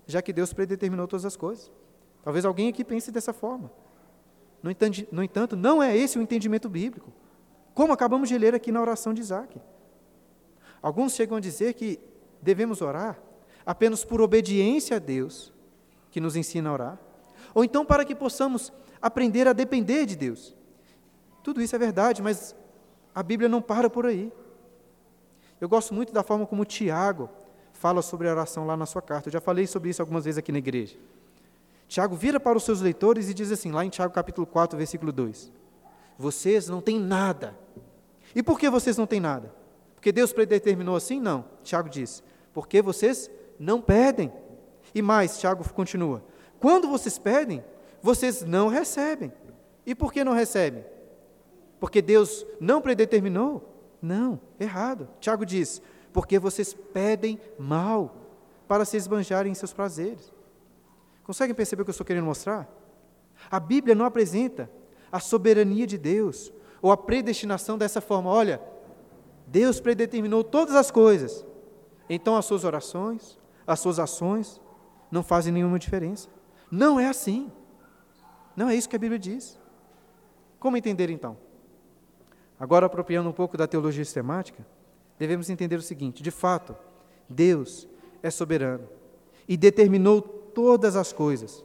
[0.08, 1.72] já que Deus predeterminou todas as coisas.
[2.24, 3.72] Talvez alguém aqui pense dessa forma.
[4.62, 7.14] No entanto, no entanto, não é esse o entendimento bíblico,
[7.74, 9.60] como acabamos de ler aqui na oração de Isaac.
[10.82, 12.00] Alguns chegam a dizer que
[12.42, 13.20] devemos orar
[13.66, 15.54] apenas por obediência a Deus,
[16.10, 17.00] que nos ensina a orar,
[17.54, 20.56] ou então para que possamos aprender a depender de Deus.
[21.44, 22.56] Tudo isso é verdade, mas
[23.14, 24.32] a Bíblia não para por aí.
[25.60, 27.30] Eu gosto muito da forma como Tiago
[27.74, 29.30] fala sobre a oração lá na sua carta.
[29.30, 30.98] Eu já falei sobre isso algumas vezes aqui na igreja.
[31.88, 35.12] Tiago vira para os seus leitores e diz assim, lá em Tiago capítulo 4, versículo
[35.12, 35.52] 2:
[36.18, 37.58] Vocês não têm nada
[38.36, 39.59] E por que vocês não têm nada?
[40.00, 41.20] Porque Deus predeterminou assim?
[41.20, 41.44] Não.
[41.62, 44.32] Tiago diz: porque vocês não pedem.
[44.96, 46.24] E mais, Tiago continua:
[46.58, 47.62] quando vocês pedem,
[48.02, 49.30] vocês não recebem.
[49.86, 50.86] E por que não recebem?
[51.82, 53.76] Porque Deus não predeterminou?
[54.02, 55.10] Não, errado.
[55.20, 55.82] Tiago diz:
[56.14, 58.16] porque vocês pedem mal
[58.70, 60.32] para se esbanjarem em seus prazeres.
[61.26, 62.74] Conseguem perceber o que eu estou querendo mostrar?
[63.52, 64.72] A Bíblia não apresenta
[65.12, 68.30] a soberania de Deus ou a predestinação dessa forma.
[68.30, 68.62] Olha,
[69.52, 71.44] Deus predeterminou todas as coisas,
[72.08, 74.62] então as suas orações, as suas ações
[75.12, 76.30] não fazem nenhuma diferença.
[76.72, 77.52] Não é assim.
[78.56, 79.60] Não é isso que a Bíblia diz.
[80.60, 81.36] Como entender então?
[82.60, 84.66] Agora, apropriando um pouco da teologia sistemática,
[85.18, 86.76] devemos entender o seguinte: de fato,
[87.28, 87.88] Deus
[88.22, 88.88] é soberano
[89.48, 91.64] e determinou todas as coisas.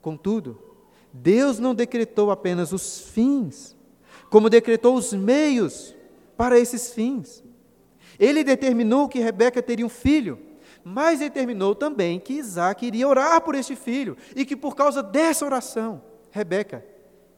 [0.00, 0.58] Contudo,
[1.12, 3.76] Deus não decretou apenas os fins,
[4.30, 5.95] como decretou os meios
[6.36, 7.42] para esses fins.
[8.18, 10.38] Ele determinou que Rebeca teria um filho,
[10.84, 15.44] mas determinou também que Isaac iria orar por este filho e que por causa dessa
[15.44, 16.84] oração, Rebeca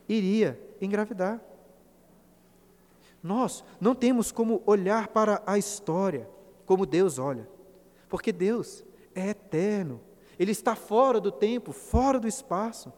[0.08, 1.40] iria engravidar.
[3.22, 6.28] Nós não temos como olhar para a história
[6.64, 7.48] como Deus olha,
[8.08, 8.84] porque Deus
[9.14, 10.00] é eterno,
[10.38, 12.92] Ele está fora do tempo, fora do espaço.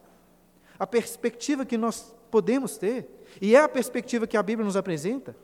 [0.79, 3.09] A perspectiva que nós podemos ter,
[3.41, 5.37] e é a perspectiva que a Bíblia nos apresenta,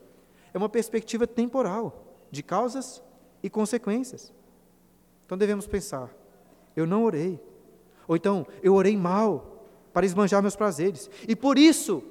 [0.53, 3.01] é uma perspectiva temporal, de causas
[3.41, 4.33] e consequências.
[5.25, 6.13] Então devemos pensar:
[6.75, 7.39] eu não orei,
[8.07, 12.03] ou então eu orei mal para esbanjar meus prazeres, e por isso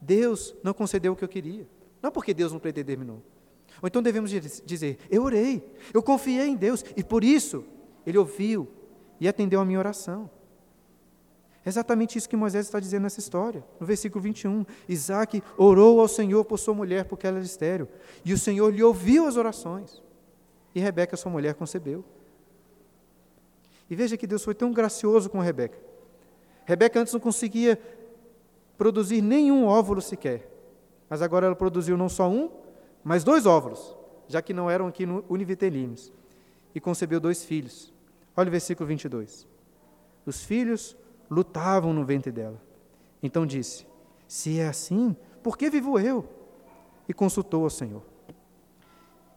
[0.00, 1.66] Deus não concedeu o que eu queria.
[2.02, 3.22] Não porque Deus não predeterminou.
[3.82, 7.64] Ou então devemos dizer: Eu orei, eu confiei em Deus e por isso
[8.06, 8.68] Ele ouviu
[9.20, 10.30] e atendeu a minha oração.
[11.66, 13.64] É exatamente isso que Moisés está dizendo nessa história.
[13.80, 17.88] No versículo 21, Isaac orou ao Senhor por sua mulher, porque ela era estéreo.
[18.24, 20.00] E o Senhor lhe ouviu as orações.
[20.72, 22.04] E Rebeca, sua mulher, concebeu.
[23.90, 25.76] E veja que Deus foi tão gracioso com Rebeca.
[26.64, 27.76] Rebeca antes não conseguia
[28.78, 30.48] produzir nenhum óvulo sequer.
[31.10, 32.48] Mas agora ela produziu não só um,
[33.02, 33.92] mas dois óvulos,
[34.28, 36.12] já que não eram aqui univitelíneos.
[36.72, 37.92] E concebeu dois filhos.
[38.36, 39.48] Olha o versículo 22.
[40.24, 40.96] Os filhos
[41.30, 42.60] lutavam no ventre dela.
[43.22, 43.86] Então disse:
[44.26, 46.28] Se é assim, por que vivo eu?
[47.08, 48.02] E consultou ao Senhor.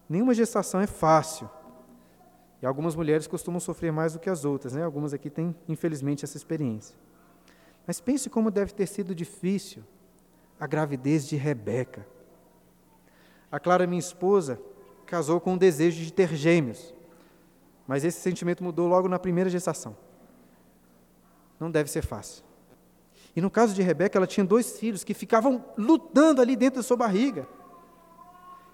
[0.08, 1.50] Nenhuma gestação é fácil.
[2.62, 4.84] E algumas mulheres costumam sofrer mais do que as outras, né?
[4.84, 6.96] Algumas aqui têm, infelizmente, essa experiência.
[7.88, 9.84] Mas pense como deve ter sido difícil
[10.60, 12.06] a gravidez de Rebeca.
[13.52, 14.60] A Clara, minha esposa,
[15.06, 16.94] casou com o desejo de ter gêmeos,
[17.88, 19.96] mas esse sentimento mudou logo na primeira gestação.
[21.60, 22.44] Não deve ser fácil.
[23.36, 26.84] E no caso de Rebeca, ela tinha dois filhos que ficavam lutando ali dentro da
[26.84, 27.48] sua barriga.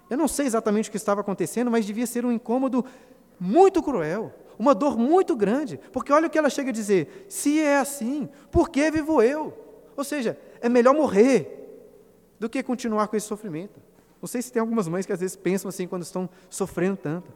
[0.08, 2.84] Eu não sei exatamente o que estava acontecendo, mas devia ser um incômodo
[3.38, 7.60] muito cruel, uma dor muito grande, porque olha o que ela chega a dizer: se
[7.60, 9.52] é assim, por que vivo eu?
[9.96, 11.52] Ou seja, é melhor morrer
[12.38, 13.80] do que continuar com esse sofrimento.
[14.20, 17.32] Não sei se tem algumas mães que às vezes pensam assim quando estão sofrendo tanto.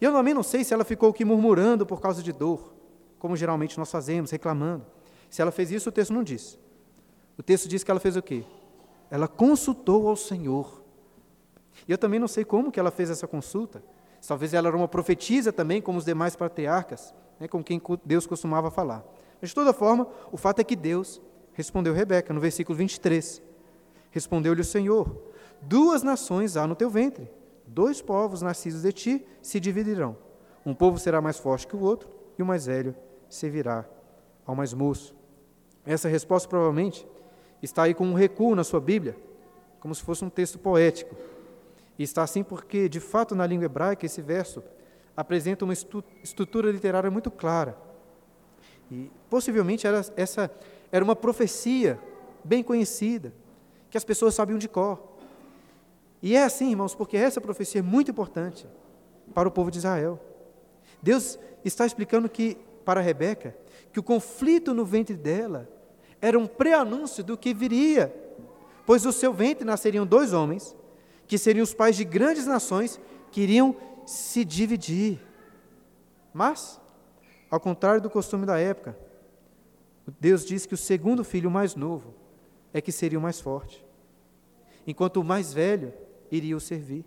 [0.00, 2.72] E eu também não sei se ela ficou aqui murmurando por causa de dor,
[3.18, 4.86] como geralmente nós fazemos, reclamando.
[5.28, 6.58] Se ela fez isso, o texto não diz.
[7.36, 8.44] O texto diz que ela fez o quê?
[9.10, 10.82] Ela consultou ao Senhor.
[11.86, 13.82] E eu também não sei como que ela fez essa consulta.
[14.26, 18.70] Talvez ela era uma profetisa também, como os demais patriarcas, né, com quem Deus costumava
[18.70, 19.04] falar.
[19.40, 21.20] Mas, de toda forma, o fato é que Deus
[21.52, 23.40] respondeu Rebeca, no versículo 23.
[24.10, 25.16] Respondeu-lhe o Senhor:
[25.62, 27.30] Duas nações há no teu ventre,
[27.66, 30.16] dois povos nascidos de ti se dividirão.
[30.66, 32.94] Um povo será mais forte que o outro, e o mais velho
[33.28, 33.84] servirá
[34.46, 35.14] ao mais moço.
[35.84, 37.06] Essa resposta provavelmente
[37.62, 39.16] está aí com um recuo na sua Bíblia,
[39.80, 41.14] como se fosse um texto poético.
[41.98, 44.62] E está assim porque, de fato, na língua hebraica, esse verso
[45.16, 45.74] apresenta uma
[46.22, 47.76] estrutura literária muito clara.
[48.90, 50.50] E possivelmente era, essa
[50.92, 51.98] era uma profecia
[52.44, 53.32] bem conhecida
[53.90, 55.02] que as pessoas sabiam de cor.
[56.22, 58.66] E é assim, irmãos, porque essa profecia é muito importante
[59.34, 60.20] para o povo de Israel.
[61.02, 62.56] Deus está explicando que
[62.88, 63.54] para Rebeca
[63.92, 65.68] que o conflito no ventre dela
[66.22, 68.10] era um preanúncio do que viria,
[68.86, 70.74] pois do seu ventre nasceriam dois homens
[71.26, 72.98] que seriam os pais de grandes nações
[73.30, 75.20] que iriam se dividir.
[76.32, 76.80] Mas,
[77.50, 78.96] ao contrário do costume da época,
[80.18, 82.14] Deus diz que o segundo filho mais novo
[82.72, 83.84] é que seria o mais forte,
[84.86, 85.92] enquanto o mais velho
[86.30, 87.04] iria o servir.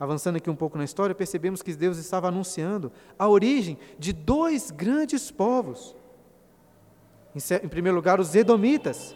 [0.00, 4.70] Avançando aqui um pouco na história, percebemos que Deus estava anunciando a origem de dois
[4.70, 5.94] grandes povos.
[7.62, 9.14] Em primeiro lugar, os Edomitas,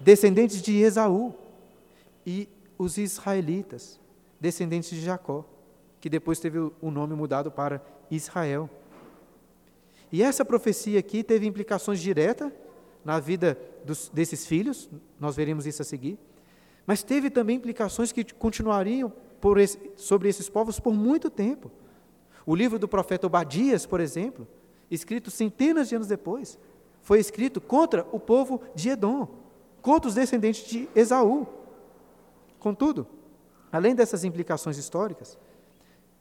[0.00, 1.32] descendentes de Esaú,
[2.26, 4.00] e os israelitas,
[4.40, 5.44] descendentes de Jacó,
[6.00, 8.68] que depois teve o nome mudado para Israel.
[10.10, 12.52] E essa profecia aqui teve implicações diretas
[13.04, 16.18] na vida dos, desses filhos, nós veremos isso a seguir,
[16.86, 19.12] mas teve também implicações que continuariam
[19.58, 21.70] esse, sobre esses povos por muito tempo.
[22.46, 24.46] O livro do profeta Obadias, por exemplo,
[24.90, 26.58] escrito centenas de anos depois,
[27.02, 29.28] foi escrito contra o povo de Edom,
[29.80, 31.46] contra os descendentes de Esaú.
[32.58, 33.06] Contudo,
[33.72, 35.38] além dessas implicações históricas,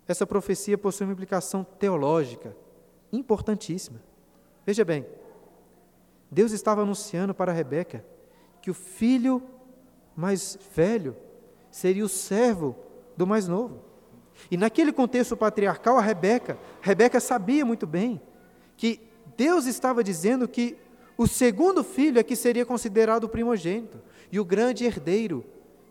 [0.07, 2.55] essa profecia possui uma implicação teológica
[3.11, 4.01] importantíssima.
[4.65, 5.05] Veja bem,
[6.31, 8.05] Deus estava anunciando para Rebeca
[8.61, 9.41] que o filho
[10.15, 11.15] mais velho
[11.71, 12.75] seria o servo
[13.19, 13.81] do mais novo.
[14.49, 18.21] E naquele contexto patriarcal, a Rebeca, Rebeca sabia muito bem
[18.77, 19.01] que
[19.35, 20.77] Deus estava dizendo que
[21.17, 23.99] o segundo filho é que seria considerado o primogênito
[24.31, 25.43] e o grande herdeiro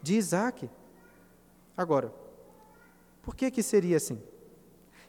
[0.03, 0.71] de Isaac.
[1.77, 2.11] Agora,
[3.21, 4.19] por que que seria assim?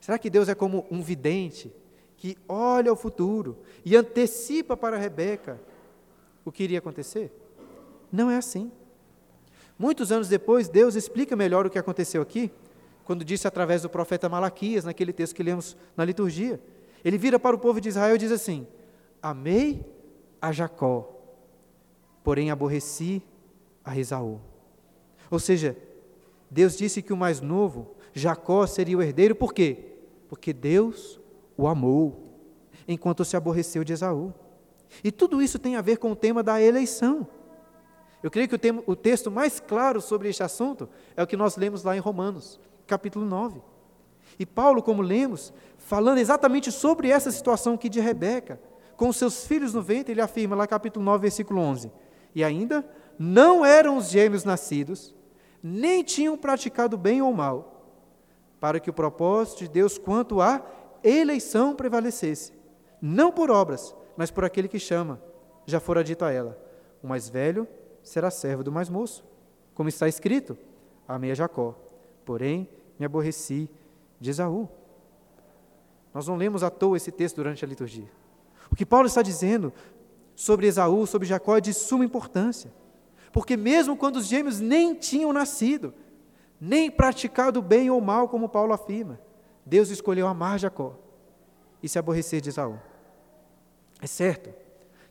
[0.02, 1.74] Será que Deus é como um vidente
[2.18, 5.58] que olha o futuro e antecipa para Rebeca
[6.44, 7.32] o que iria acontecer?
[8.12, 8.70] Não é assim.
[9.80, 12.52] Muitos anos depois, Deus explica melhor o que aconteceu aqui,
[13.06, 16.60] quando disse através do profeta Malaquias, naquele texto que lemos na liturgia.
[17.04, 18.68] Ele vira para o povo de Israel e diz assim:
[19.22, 19.86] Amei
[20.42, 21.10] a Jacó,
[22.26, 23.24] porém aborreci
[23.86, 24.42] a Esaú.
[25.32, 25.78] Ou seja,
[26.52, 29.94] Deus disse que o mais novo, Jacó, seria o herdeiro, por quê?
[30.28, 31.22] Porque Deus
[31.56, 32.34] o amou,
[32.86, 34.34] enquanto se aborreceu de Esaú.
[35.02, 37.26] E tudo isso tem a ver com o tema da eleição.
[38.22, 41.56] Eu creio que o, o texto mais claro sobre este assunto é o que nós
[41.56, 43.62] lemos lá em Romanos, capítulo 9.
[44.38, 48.60] E Paulo, como lemos, falando exatamente sobre essa situação aqui de Rebeca,
[48.98, 51.92] com seus filhos no ventre, ele afirma lá capítulo 9, versículo 11.
[52.36, 52.86] E ainda,
[53.18, 55.16] não eram os gêmeos nascidos,
[55.64, 57.96] nem tinham praticado bem ou mal,
[58.60, 60.62] para que o propósito de Deus quanto à
[61.02, 62.54] eleição prevalecesse,
[63.02, 65.22] não por obras, mas por aquele que chama,
[65.66, 66.58] já fora dito a ela:
[67.02, 67.68] o mais velho
[68.10, 69.24] será servo do mais moço.
[69.74, 70.58] Como está escrito:
[71.08, 71.76] Amei a Jacó,
[72.26, 72.68] porém
[72.98, 73.70] me aborreci
[74.20, 74.68] de Esaú.
[76.14, 78.10] Nós não lemos à toa esse texto durante a liturgia.
[78.72, 79.72] O que Paulo está dizendo
[80.36, 82.74] sobre Esaú, sobre Jacó, é de suma importância.
[83.32, 85.94] Porque mesmo quando os gêmeos nem tinham nascido,
[86.60, 89.20] nem praticado bem ou mal, como Paulo afirma,
[89.64, 90.98] Deus escolheu amar Jacó
[91.82, 92.80] e se aborrecer de Esaú.
[94.02, 94.52] É certo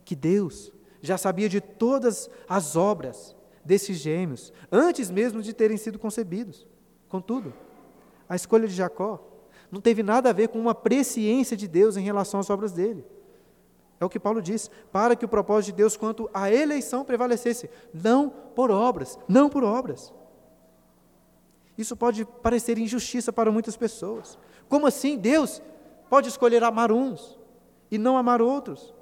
[0.05, 5.99] que Deus já sabia de todas as obras desses gêmeos, antes mesmo de terem sido
[5.99, 6.67] concebidos.
[7.09, 7.53] Contudo,
[8.29, 9.23] a escolha de Jacó
[9.71, 13.05] não teve nada a ver com uma presciência de Deus em relação às obras dele.
[14.01, 17.69] É o que Paulo diz, para que o propósito de Deus quanto à eleição prevalecesse,
[17.93, 20.13] não por obras, não por obras.
[21.77, 24.39] Isso pode parecer injustiça para muitas pessoas.
[24.69, 25.61] Como assim Deus
[26.09, 27.39] pode escolher amar uns
[27.91, 28.95] e não amar outros?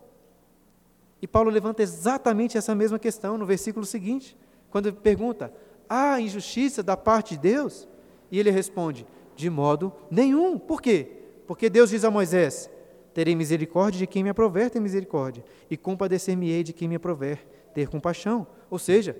[1.20, 4.36] E Paulo levanta exatamente essa mesma questão no versículo seguinte,
[4.70, 5.52] quando ele pergunta:
[5.88, 7.88] há injustiça da parte de Deus?
[8.30, 10.58] E ele responde: de modo nenhum.
[10.58, 11.08] Por quê?
[11.46, 12.70] Porque Deus diz a Moisés:
[13.14, 17.88] Terei misericórdia de quem me aprover ter misericórdia, e compadecer-me-ei de quem me aprover ter
[17.88, 18.46] compaixão.
[18.70, 19.16] Ou seja,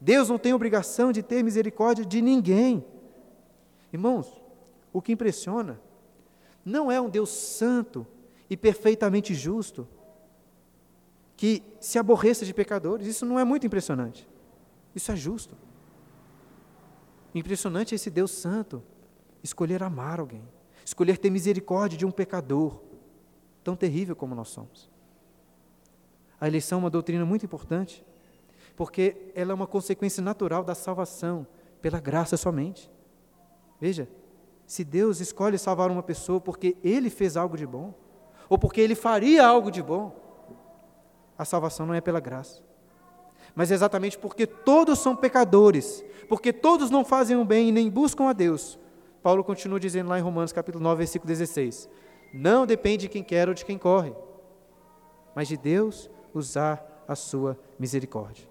[0.00, 2.84] Deus não tem obrigação de ter misericórdia de ninguém.
[3.92, 4.42] Irmãos,
[4.92, 5.80] o que impressiona
[6.64, 8.06] não é um Deus santo
[8.50, 9.88] e perfeitamente justo
[11.36, 13.06] que se aborreça de pecadores.
[13.06, 14.28] Isso não é muito impressionante.
[14.94, 15.54] Isso é justo.
[17.34, 18.82] Impressionante é esse Deus santo
[19.42, 20.42] escolher amar alguém,
[20.84, 22.80] escolher ter misericórdia de um pecador,
[23.62, 24.90] tão terrível como nós somos.
[26.40, 28.04] A eleição é uma doutrina muito importante,
[28.74, 31.46] porque ela é uma consequência natural da salvação,
[31.80, 32.90] pela graça somente.
[33.80, 34.08] Veja,
[34.66, 37.94] se Deus escolhe salvar uma pessoa porque ele fez algo de bom,
[38.48, 40.25] ou porque ele faria algo de bom,
[41.38, 42.62] a salvação não é pela graça.
[43.54, 47.90] Mas é exatamente porque todos são pecadores, porque todos não fazem o bem e nem
[47.90, 48.78] buscam a Deus.
[49.22, 51.88] Paulo continua dizendo lá em Romanos capítulo 9, versículo 16:
[52.32, 54.12] não depende de quem quer ou de quem corre,
[55.34, 58.46] mas de Deus usar a sua misericórdia.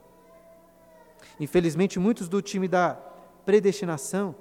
[1.40, 2.98] Infelizmente, muitos do time da
[3.46, 4.36] predestinação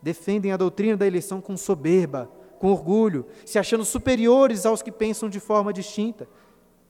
[0.00, 5.28] defendem a doutrina da eleição com soberba, com orgulho, se achando superiores aos que pensam
[5.28, 6.28] de forma distinta.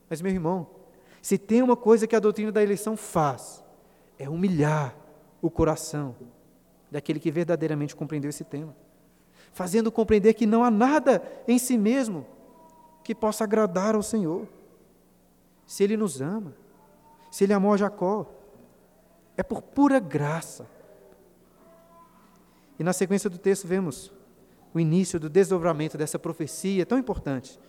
[0.09, 0.67] Mas, meu irmão,
[1.21, 3.63] se tem uma coisa que a doutrina da eleição faz,
[4.17, 4.95] é humilhar
[5.41, 6.15] o coração
[6.91, 8.75] daquele que verdadeiramente compreendeu esse tema
[9.53, 12.25] fazendo compreender que não há nada em si mesmo
[13.03, 14.47] que possa agradar ao Senhor.
[15.65, 16.53] Se Ele nos ama,
[17.31, 18.25] se Ele amou a Jacó,
[19.35, 20.67] É por pura graça.
[22.77, 24.11] E na sequência do texto vemos
[24.71, 27.59] o início do desdobramento dessa profecia tão importante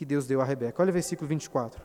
[0.00, 0.80] que Deus deu a Rebeca.
[0.80, 1.84] Olha o versículo 24.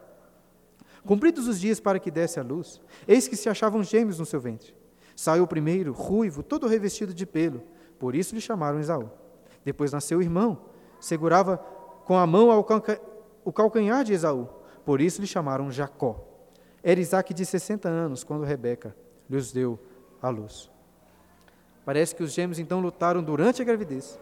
[1.05, 4.39] Cumpridos os dias para que desse a luz, eis que se achavam gêmeos no seu
[4.39, 4.73] ventre.
[5.17, 7.61] Saiu o primeiro, ruivo, todo revestido de pelo,
[7.99, 9.11] por isso lhe chamaram Esaú.
[9.65, 10.61] Depois nasceu o irmão,
[10.97, 11.57] segurava
[12.05, 12.47] com a mão
[13.43, 14.47] o calcanhar de Esaú,
[14.85, 16.25] por isso lhe chamaram Jacó.
[16.81, 18.95] Era Isaac de 60 anos quando Rebeca
[19.29, 19.77] lhes deu
[20.21, 20.71] a luz.
[21.83, 24.17] Parece que os gêmeos então lutaram durante a gravidez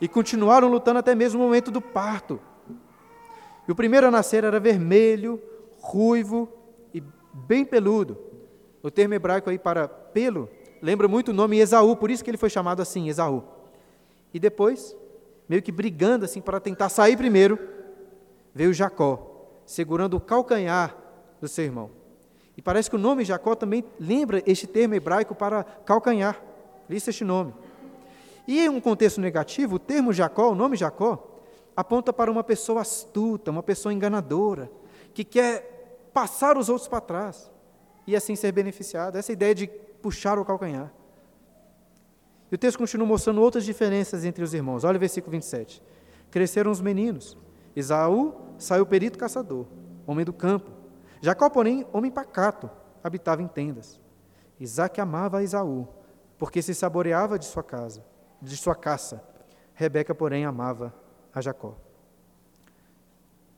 [0.00, 2.40] e continuaram lutando até mesmo o momento do parto.
[3.66, 5.42] E o primeiro a nascer era vermelho,
[5.80, 6.48] ruivo
[6.94, 7.02] e
[7.32, 8.18] bem peludo.
[8.82, 10.48] O termo hebraico aí para pelo
[10.80, 13.42] lembra muito o nome Esaú, por isso que ele foi chamado assim, Esaú.
[14.32, 14.96] E depois,
[15.48, 17.58] meio que brigando assim para tentar sair primeiro,
[18.54, 20.96] veio Jacó, segurando o calcanhar
[21.40, 21.90] do seu irmão.
[22.56, 26.40] E parece que o nome Jacó também lembra este termo hebraico para calcanhar.
[26.88, 27.52] Lista este nome.
[28.46, 31.35] E em um contexto negativo, o termo Jacó, o nome Jacó,
[31.76, 34.70] aponta para uma pessoa astuta, uma pessoa enganadora,
[35.12, 37.50] que quer passar os outros para trás
[38.06, 39.16] e assim ser beneficiado.
[39.16, 40.92] Essa ideia de puxar o calcanhar.
[42.50, 44.84] E o texto continua mostrando outras diferenças entre os irmãos.
[44.84, 45.82] Olha o versículo 27.
[46.30, 47.36] Cresceram os meninos.
[47.74, 49.66] Esaú saiu perito caçador,
[50.06, 50.70] homem do campo.
[51.20, 52.70] Jacó, porém, homem pacato,
[53.02, 54.00] habitava em tendas.
[54.58, 55.86] Isaac amava Esaú,
[56.38, 58.02] porque se saboreava de sua casa
[58.40, 59.22] de sua caça.
[59.74, 60.94] Rebeca, porém, amava
[61.36, 61.76] a Jacó.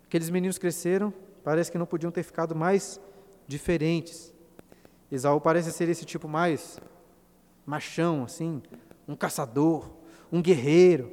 [0.04, 1.14] Aqueles meninos cresceram,
[1.44, 3.00] parece que não podiam ter ficado mais
[3.46, 4.34] diferentes.
[5.12, 6.80] Esaú parece ser esse tipo mais
[7.64, 8.60] machão, assim,
[9.06, 9.88] um caçador,
[10.32, 11.12] um guerreiro,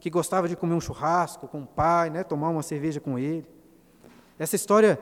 [0.00, 3.46] que gostava de comer um churrasco com o pai, né, tomar uma cerveja com ele.
[4.38, 4.98] Essa história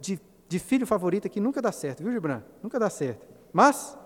[0.00, 2.42] de, de filho favorito aqui nunca dá certo, viu, Gibran?
[2.60, 3.24] Nunca dá certo.
[3.52, 3.96] Mas,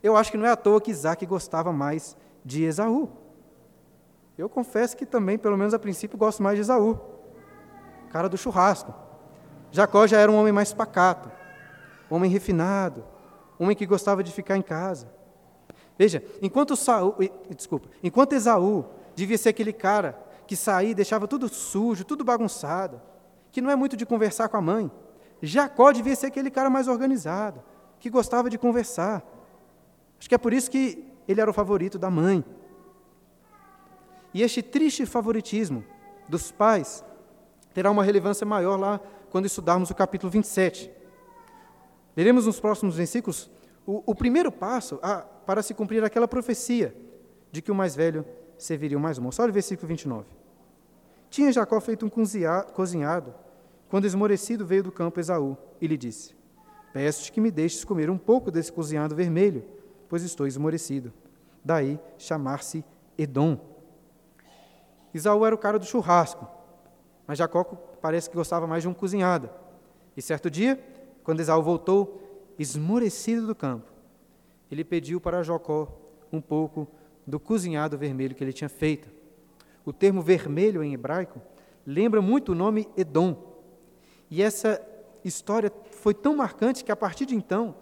[0.00, 3.23] eu acho que não é à toa que Isaac gostava mais de Esaú.
[4.36, 6.98] Eu confesso que também, pelo menos a princípio, gosto mais de Esaú,
[8.10, 8.92] cara do churrasco.
[9.70, 11.30] Jacó já era um homem mais pacato,
[12.10, 13.04] homem refinado,
[13.58, 15.12] homem que gostava de ficar em casa.
[15.96, 17.16] Veja, enquanto Saul,
[17.56, 23.00] desculpa, enquanto Esaú devia ser aquele cara que saía e deixava tudo sujo, tudo bagunçado,
[23.52, 24.90] que não é muito de conversar com a mãe,
[25.40, 27.62] Jacó devia ser aquele cara mais organizado,
[28.00, 29.22] que gostava de conversar.
[30.18, 32.44] Acho que é por isso que ele era o favorito da mãe.
[34.34, 35.84] E este triste favoritismo
[36.28, 37.04] dos pais
[37.72, 40.90] terá uma relevância maior lá quando estudarmos o capítulo 27.
[42.16, 43.48] Leremos nos próximos versículos
[43.86, 46.94] o, o primeiro passo a, para se cumprir aquela profecia
[47.52, 48.26] de que o mais velho
[48.58, 49.40] serviria o mais moço.
[49.40, 50.26] Olha o versículo 29.
[51.30, 53.34] Tinha Jacó feito um cozinhado,
[53.88, 56.34] quando esmorecido veio do campo Esaú e lhe disse:
[56.92, 59.64] Peço-te que me deixes comer um pouco desse cozinhado vermelho,
[60.08, 61.12] pois estou esmorecido.
[61.64, 62.84] Daí chamar-se
[63.18, 63.73] Edom.
[65.14, 66.46] Isaú era o cara do churrasco,
[67.26, 67.64] mas Jacó
[68.02, 69.48] parece que gostava mais de um cozinhado.
[70.16, 70.82] E certo dia,
[71.22, 72.20] quando Esaú voltou,
[72.58, 73.90] esmorecido do campo,
[74.70, 75.88] ele pediu para Jacó
[76.32, 76.88] um pouco
[77.26, 79.08] do cozinhado vermelho que ele tinha feito.
[79.84, 81.40] O termo vermelho em hebraico
[81.86, 83.36] lembra muito o nome Edom.
[84.30, 84.80] E essa
[85.24, 87.76] história foi tão marcante que a partir de então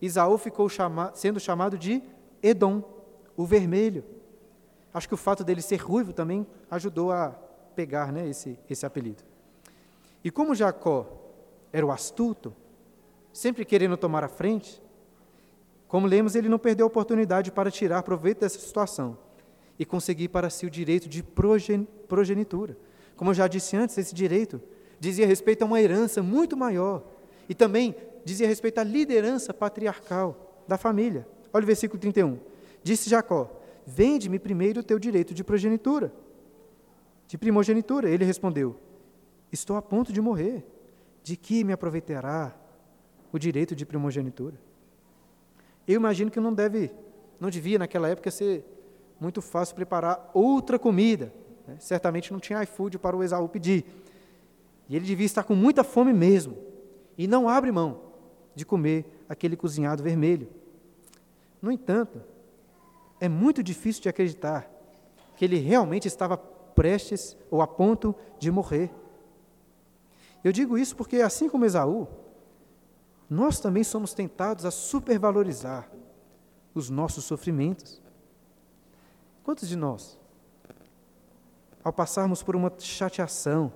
[0.00, 2.02] Isaú ficou chama sendo chamado de
[2.42, 2.82] Edom,
[3.36, 4.04] o vermelho.
[4.96, 7.28] Acho que o fato dele ser ruivo também ajudou a
[7.74, 9.22] pegar né, esse, esse apelido.
[10.24, 11.06] E como Jacó
[11.70, 12.56] era o astuto,
[13.30, 14.82] sempre querendo tomar a frente,
[15.86, 19.18] como lemos, ele não perdeu a oportunidade para tirar proveito dessa situação
[19.78, 22.74] e conseguir para si o direito de progenitura.
[23.16, 24.62] Como eu já disse antes, esse direito
[24.98, 27.04] dizia respeito a uma herança muito maior
[27.50, 27.94] e também
[28.24, 31.28] dizia respeito à liderança patriarcal da família.
[31.52, 32.38] Olha o versículo 31.
[32.82, 33.55] Disse Jacó:
[33.86, 36.12] Vende-me primeiro o teu direito de progenitura,
[37.28, 38.10] de primogenitura.
[38.10, 38.76] Ele respondeu:
[39.52, 40.64] Estou a ponto de morrer.
[41.22, 42.54] De que me aproveitará
[43.32, 44.56] o direito de primogenitura?
[45.86, 46.90] Eu imagino que não deve,
[47.40, 48.64] não devia naquela época ser
[49.20, 51.32] muito fácil preparar outra comida.
[51.66, 51.76] Né?
[51.80, 53.84] Certamente não tinha iFood para o Esaú pedir.
[54.88, 56.56] E ele devia estar com muita fome mesmo.
[57.18, 58.02] E não abre mão
[58.54, 60.48] de comer aquele cozinhado vermelho.
[61.60, 62.20] No entanto,
[63.20, 64.70] é muito difícil de acreditar
[65.36, 68.90] que ele realmente estava prestes ou a ponto de morrer.
[70.44, 72.06] Eu digo isso porque, assim como Esaú,
[73.28, 75.90] nós também somos tentados a supervalorizar
[76.74, 78.00] os nossos sofrimentos.
[79.42, 80.18] Quantos de nós,
[81.82, 83.72] ao passarmos por uma chateação,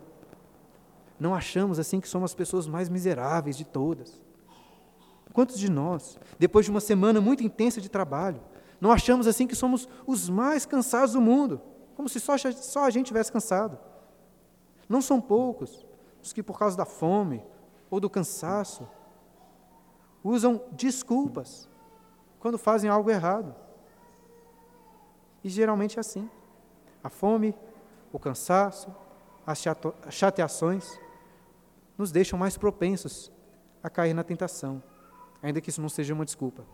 [1.19, 4.21] não achamos assim que somos as pessoas mais miseráveis de todas?
[5.33, 8.41] Quantos de nós, depois de uma semana muito intensa de trabalho,
[8.81, 11.61] não achamos assim que somos os mais cansados do mundo,
[11.95, 13.79] como se só, só a gente tivesse cansado?
[14.89, 15.87] Não são poucos
[16.23, 17.43] os que, por causa da fome
[17.91, 18.89] ou do cansaço,
[20.25, 21.69] usam desculpas
[22.39, 23.55] quando fazem algo errado.
[25.45, 26.29] E geralmente é assim.
[27.03, 27.55] A fome,
[28.13, 28.95] o cansaço,
[29.47, 29.63] as
[30.11, 30.99] chateações
[31.97, 33.31] nos deixam mais propensos
[33.83, 34.83] a cair na tentação,
[35.43, 36.65] ainda que isso não seja uma desculpa.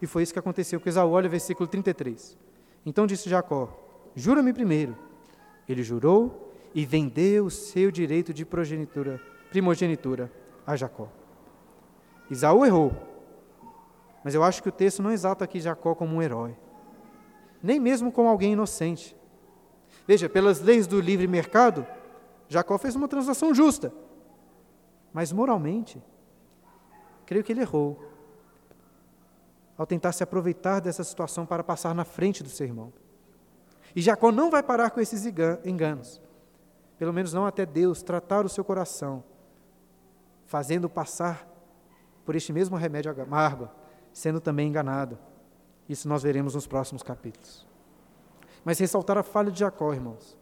[0.00, 2.36] E foi isso que aconteceu com Esaú, olha o versículo 33.
[2.84, 3.68] Então disse Jacó:
[4.14, 4.96] Jura-me primeiro.
[5.68, 9.20] Ele jurou e vendeu o seu direito de progenitura,
[9.50, 10.30] primogenitura
[10.66, 11.08] a Jacó.
[12.30, 12.92] Esaú errou,
[14.22, 16.56] mas eu acho que o texto não exalta aqui Jacó como um herói,
[17.62, 19.16] nem mesmo como alguém inocente.
[20.06, 21.86] Veja, pelas leis do livre mercado,
[22.48, 23.92] Jacó fez uma transação justa,
[25.12, 26.02] mas moralmente,
[27.24, 28.02] creio que ele errou
[29.76, 32.92] ao tentar se aproveitar dessa situação para passar na frente do seu irmão.
[33.94, 35.24] E Jacó não vai parar com esses
[35.64, 36.20] enganos,
[36.98, 39.22] pelo menos não até Deus tratar o seu coração,
[40.46, 41.48] fazendo passar
[42.24, 43.68] por este mesmo remédio amargo,
[44.12, 45.18] sendo também enganado.
[45.88, 47.66] Isso nós veremos nos próximos capítulos.
[48.64, 50.36] Mas ressaltar a falha de Jacó, irmãos,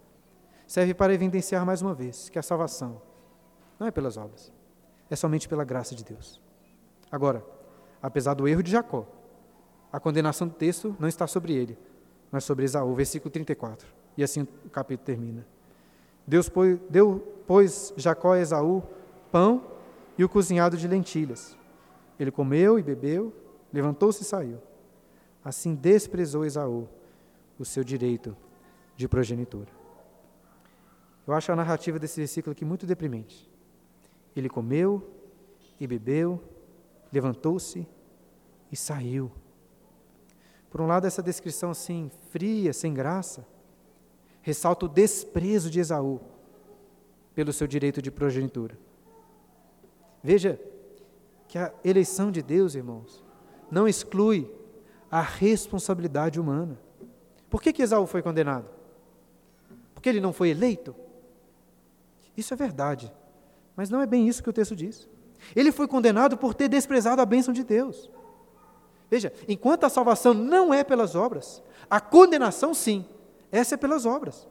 [0.67, 3.03] serve para evidenciar mais uma vez que a salvação
[3.79, 4.53] não é pelas obras,
[5.11, 6.41] é somente pela graça de Deus.
[7.11, 7.45] Agora,
[8.01, 9.07] apesar do erro de Jacó,
[9.93, 11.79] a condenação do texto não está sobre ele,
[12.31, 13.87] mas sobre Esaú, versículo 34.
[14.17, 15.47] E assim o capítulo termina.
[16.27, 18.83] Deus pôs, deu, pois Jacó a Esaú
[19.31, 19.63] pão
[20.17, 21.57] e o cozinhado de lentilhas.
[22.19, 23.33] Ele comeu e bebeu,
[23.73, 24.59] levantou-se e saiu.
[25.45, 26.89] Assim desprezou Esaú
[27.59, 28.37] o seu direito
[28.97, 29.71] de progenitura.
[31.27, 33.51] Eu acho a narrativa desse versículo aqui muito deprimente.
[34.35, 35.09] Ele comeu
[35.79, 36.43] e bebeu,
[37.13, 37.87] levantou-se
[38.71, 39.31] e saiu.
[40.73, 43.47] Por um lado, essa descrição assim, fria, sem graça,
[44.41, 46.19] ressalta o desprezo de Esaú
[47.35, 48.79] pelo seu direito de progenitura.
[50.25, 50.59] Veja
[51.47, 53.23] que a eleição de Deus, irmãos,
[53.71, 54.51] não exclui
[55.11, 56.81] a responsabilidade humana.
[57.51, 58.67] Por que, que Esaú foi condenado?
[59.93, 60.97] Porque ele não foi eleito?
[62.35, 63.13] Isso é verdade,
[63.77, 65.07] mas não é bem isso que o texto diz.
[65.55, 68.11] Ele foi condenado por ter desprezado a bênção de Deus.
[69.13, 73.05] Veja, enquanto a salvação não é pelas obras, a condenação sim,
[73.51, 74.49] essa é pelas obras.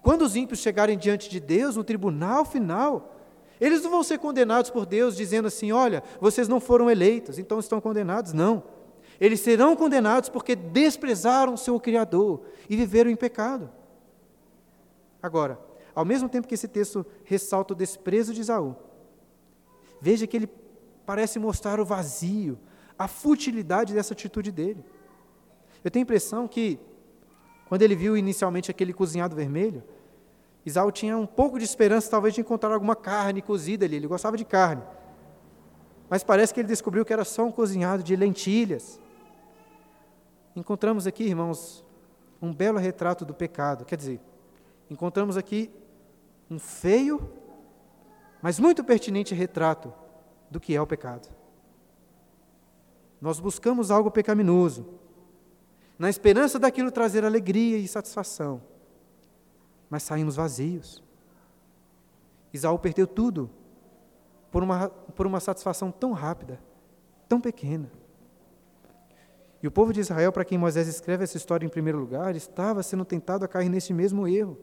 [0.00, 3.16] Quando os ímpios chegarem diante de Deus no tribunal final,
[3.60, 7.58] eles não vão ser condenados por Deus dizendo assim: olha, vocês não foram eleitos, então
[7.58, 8.32] estão condenados.
[8.32, 8.62] Não.
[9.20, 13.68] Eles serão condenados porque desprezaram o seu Criador e viveram em pecado.
[15.20, 15.58] Agora,
[15.92, 18.76] ao mesmo tempo que esse texto ressalta o desprezo de Isaú,
[20.00, 20.48] veja que ele
[21.04, 22.56] parece mostrar o vazio,
[22.98, 24.84] a futilidade dessa atitude dele.
[25.84, 26.78] Eu tenho a impressão que,
[27.68, 29.82] quando ele viu inicialmente aquele cozinhado vermelho,
[30.64, 33.96] Isaú tinha um pouco de esperança, talvez, de encontrar alguma carne cozida ali.
[33.96, 34.82] Ele gostava de carne.
[36.10, 39.00] Mas parece que ele descobriu que era só um cozinhado de lentilhas.
[40.56, 41.84] Encontramos aqui, irmãos,
[42.40, 43.84] um belo retrato do pecado.
[43.84, 44.20] Quer dizer,
[44.90, 45.70] encontramos aqui
[46.50, 47.32] um feio,
[48.42, 49.92] mas muito pertinente retrato
[50.50, 51.28] do que é o pecado.
[53.20, 54.86] Nós buscamos algo pecaminoso,
[55.98, 58.60] na esperança daquilo trazer alegria e satisfação,
[59.88, 61.02] mas saímos vazios.
[62.52, 63.50] Isaú perdeu tudo
[64.50, 66.60] por uma, por uma satisfação tão rápida,
[67.28, 67.90] tão pequena.
[69.62, 72.82] E o povo de Israel, para quem Moisés escreve essa história em primeiro lugar, estava
[72.82, 74.58] sendo tentado a cair nesse mesmo erro,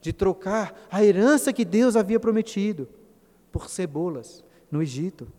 [0.00, 2.88] de trocar a herança que Deus havia prometido
[3.50, 5.30] por cebolas no Egito.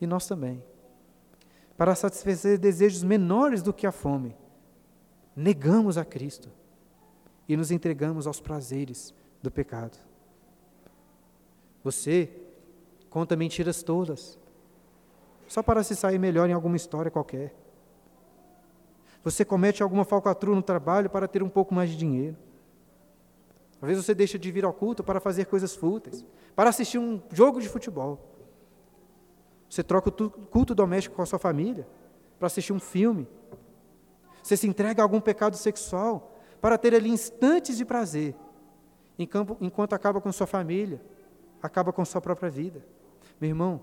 [0.00, 0.62] E nós também
[1.82, 4.36] para satisfazer desejos menores do que a fome,
[5.34, 6.48] negamos a Cristo
[7.48, 9.12] e nos entregamos aos prazeres
[9.42, 9.98] do pecado.
[11.82, 12.30] Você
[13.10, 14.38] conta mentiras todas,
[15.48, 17.52] só para se sair melhor em alguma história qualquer.
[19.24, 22.36] Você comete alguma falcatrua no trabalho para ter um pouco mais de dinheiro.
[23.80, 26.24] Às vezes você deixa de vir ao culto para fazer coisas fúteis,
[26.54, 28.31] para assistir um jogo de futebol.
[29.72, 31.88] Você troca o culto doméstico com a sua família
[32.38, 33.26] para assistir um filme.
[34.42, 38.36] Você se entrega a algum pecado sexual para ter ali instantes de prazer,
[39.18, 41.00] enquanto acaba com sua família,
[41.62, 42.84] acaba com sua própria vida.
[43.40, 43.82] Meu irmão,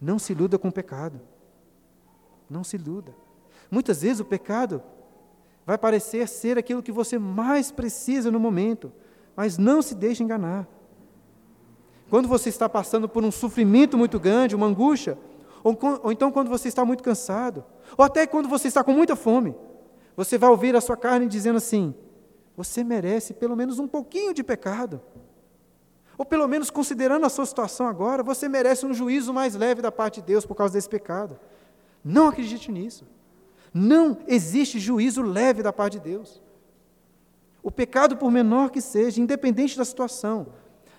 [0.00, 1.20] não se iluda com o pecado.
[2.48, 3.14] Não se iluda.
[3.70, 4.82] Muitas vezes o pecado
[5.66, 8.90] vai parecer ser aquilo que você mais precisa no momento,
[9.36, 10.66] mas não se deixe enganar.
[12.10, 15.18] Quando você está passando por um sofrimento muito grande, uma angústia,
[15.62, 17.64] ou, ou então quando você está muito cansado,
[17.96, 19.54] ou até quando você está com muita fome,
[20.16, 21.94] você vai ouvir a sua carne dizendo assim:
[22.56, 25.00] você merece pelo menos um pouquinho de pecado.
[26.16, 29.90] Ou pelo menos considerando a sua situação agora, você merece um juízo mais leve da
[29.90, 31.38] parte de Deus por causa desse pecado.
[32.04, 33.04] Não acredite nisso.
[33.72, 36.40] Não existe juízo leve da parte de Deus.
[37.60, 40.46] O pecado, por menor que seja, independente da situação,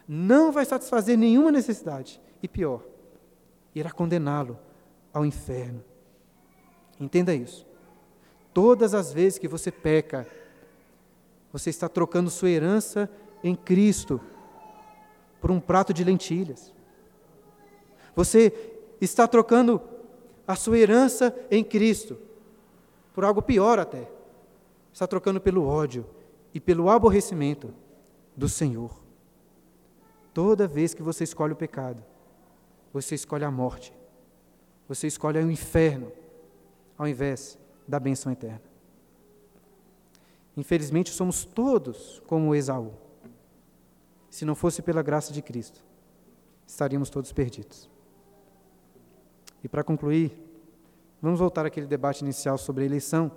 [0.07, 2.21] não vai satisfazer nenhuma necessidade.
[2.41, 2.83] E pior,
[3.73, 4.57] irá condená-lo
[5.13, 5.83] ao inferno.
[6.99, 7.65] Entenda isso.
[8.53, 10.27] Todas as vezes que você peca,
[11.51, 13.09] você está trocando sua herança
[13.43, 14.21] em Cristo
[15.41, 16.73] por um prato de lentilhas.
[18.15, 18.53] Você
[19.01, 19.81] está trocando
[20.47, 22.17] a sua herança em Cristo
[23.13, 24.09] por algo pior até.
[24.91, 26.05] Está trocando pelo ódio
[26.53, 27.73] e pelo aborrecimento
[28.35, 29.04] do Senhor.
[30.35, 32.03] Toda vez que você escolhe o pecado,
[32.91, 33.93] você escolhe a morte.
[34.85, 36.11] Você escolhe o inferno
[36.97, 37.57] ao invés
[37.87, 38.61] da bênção eterna.
[40.57, 42.91] Infelizmente, somos todos como Esaú.
[44.29, 45.81] Se não fosse pela graça de Cristo,
[46.67, 47.89] estaríamos todos perdidos.
[49.63, 50.37] E para concluir,
[51.21, 53.31] vamos voltar àquele debate inicial sobre a eleição.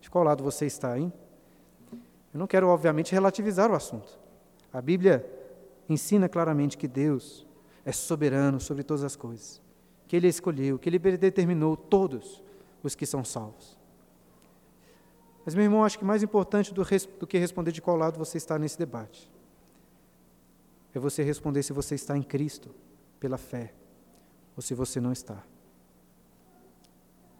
[0.00, 1.12] De qual lado você está, hein?
[1.92, 4.18] Eu não quero, obviamente, relativizar o assunto.
[4.72, 5.43] A Bíblia
[5.88, 7.46] ensina claramente que Deus
[7.84, 9.60] é soberano sobre todas as coisas,
[10.08, 12.42] que Ele escolheu, que Ele determinou todos
[12.82, 13.78] os que são salvos.
[15.44, 16.82] Mas, meu irmão, acho que mais importante do,
[17.18, 19.30] do que responder de qual lado você está nesse debate
[20.94, 22.74] é você responder se você está em Cristo
[23.18, 23.74] pela fé
[24.56, 25.42] ou se você não está.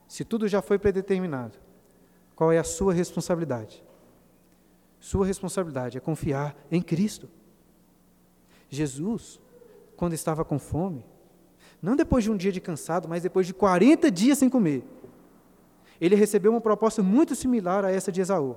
[0.08, 1.56] Se tudo já foi predeterminado,
[2.34, 3.82] qual é a sua responsabilidade?
[4.98, 7.28] Sua responsabilidade é confiar em Cristo.
[8.74, 9.40] Jesus,
[9.96, 11.04] quando estava com fome,
[11.80, 14.84] não depois de um dia de cansado, mas depois de 40 dias sem comer,
[16.00, 18.56] ele recebeu uma proposta muito similar a essa de Esaú,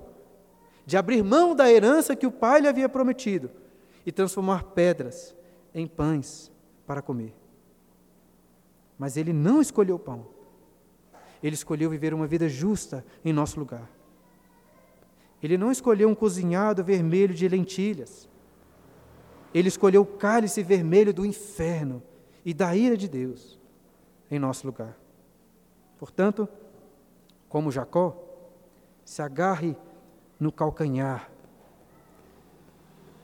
[0.86, 3.51] de abrir mão da herança que o pai lhe havia prometido
[4.05, 5.36] e transformar pedras
[5.74, 6.51] em pães
[6.86, 7.36] para comer.
[8.97, 10.26] Mas ele não escolheu o pão.
[11.43, 13.88] Ele escolheu viver uma vida justa em nosso lugar.
[15.41, 18.28] Ele não escolheu um cozinhado vermelho de lentilhas.
[19.53, 22.01] Ele escolheu o cálice vermelho do inferno
[22.45, 23.59] e da ira de Deus
[24.29, 24.97] em nosso lugar.
[25.97, 26.47] Portanto,
[27.49, 28.15] como Jacó,
[29.03, 29.75] se agarre
[30.39, 31.31] no calcanhar.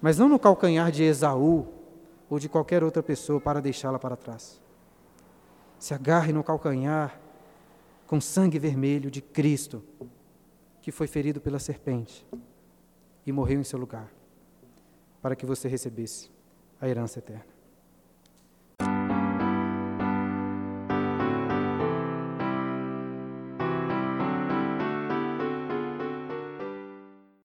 [0.02, 1.68] Mas não no calcanhar de Esaú
[2.30, 4.62] ou de qualquer outra pessoa para deixá-la para trás.
[5.78, 7.20] Se agarre no calcanhar
[8.08, 9.84] com sangue vermelho de Cristo,
[10.82, 12.26] que foi ferido pela serpente
[13.26, 14.12] e morreu em seu lugar,
[15.24, 16.30] para que você recebesse
[16.82, 17.53] a herança eterna.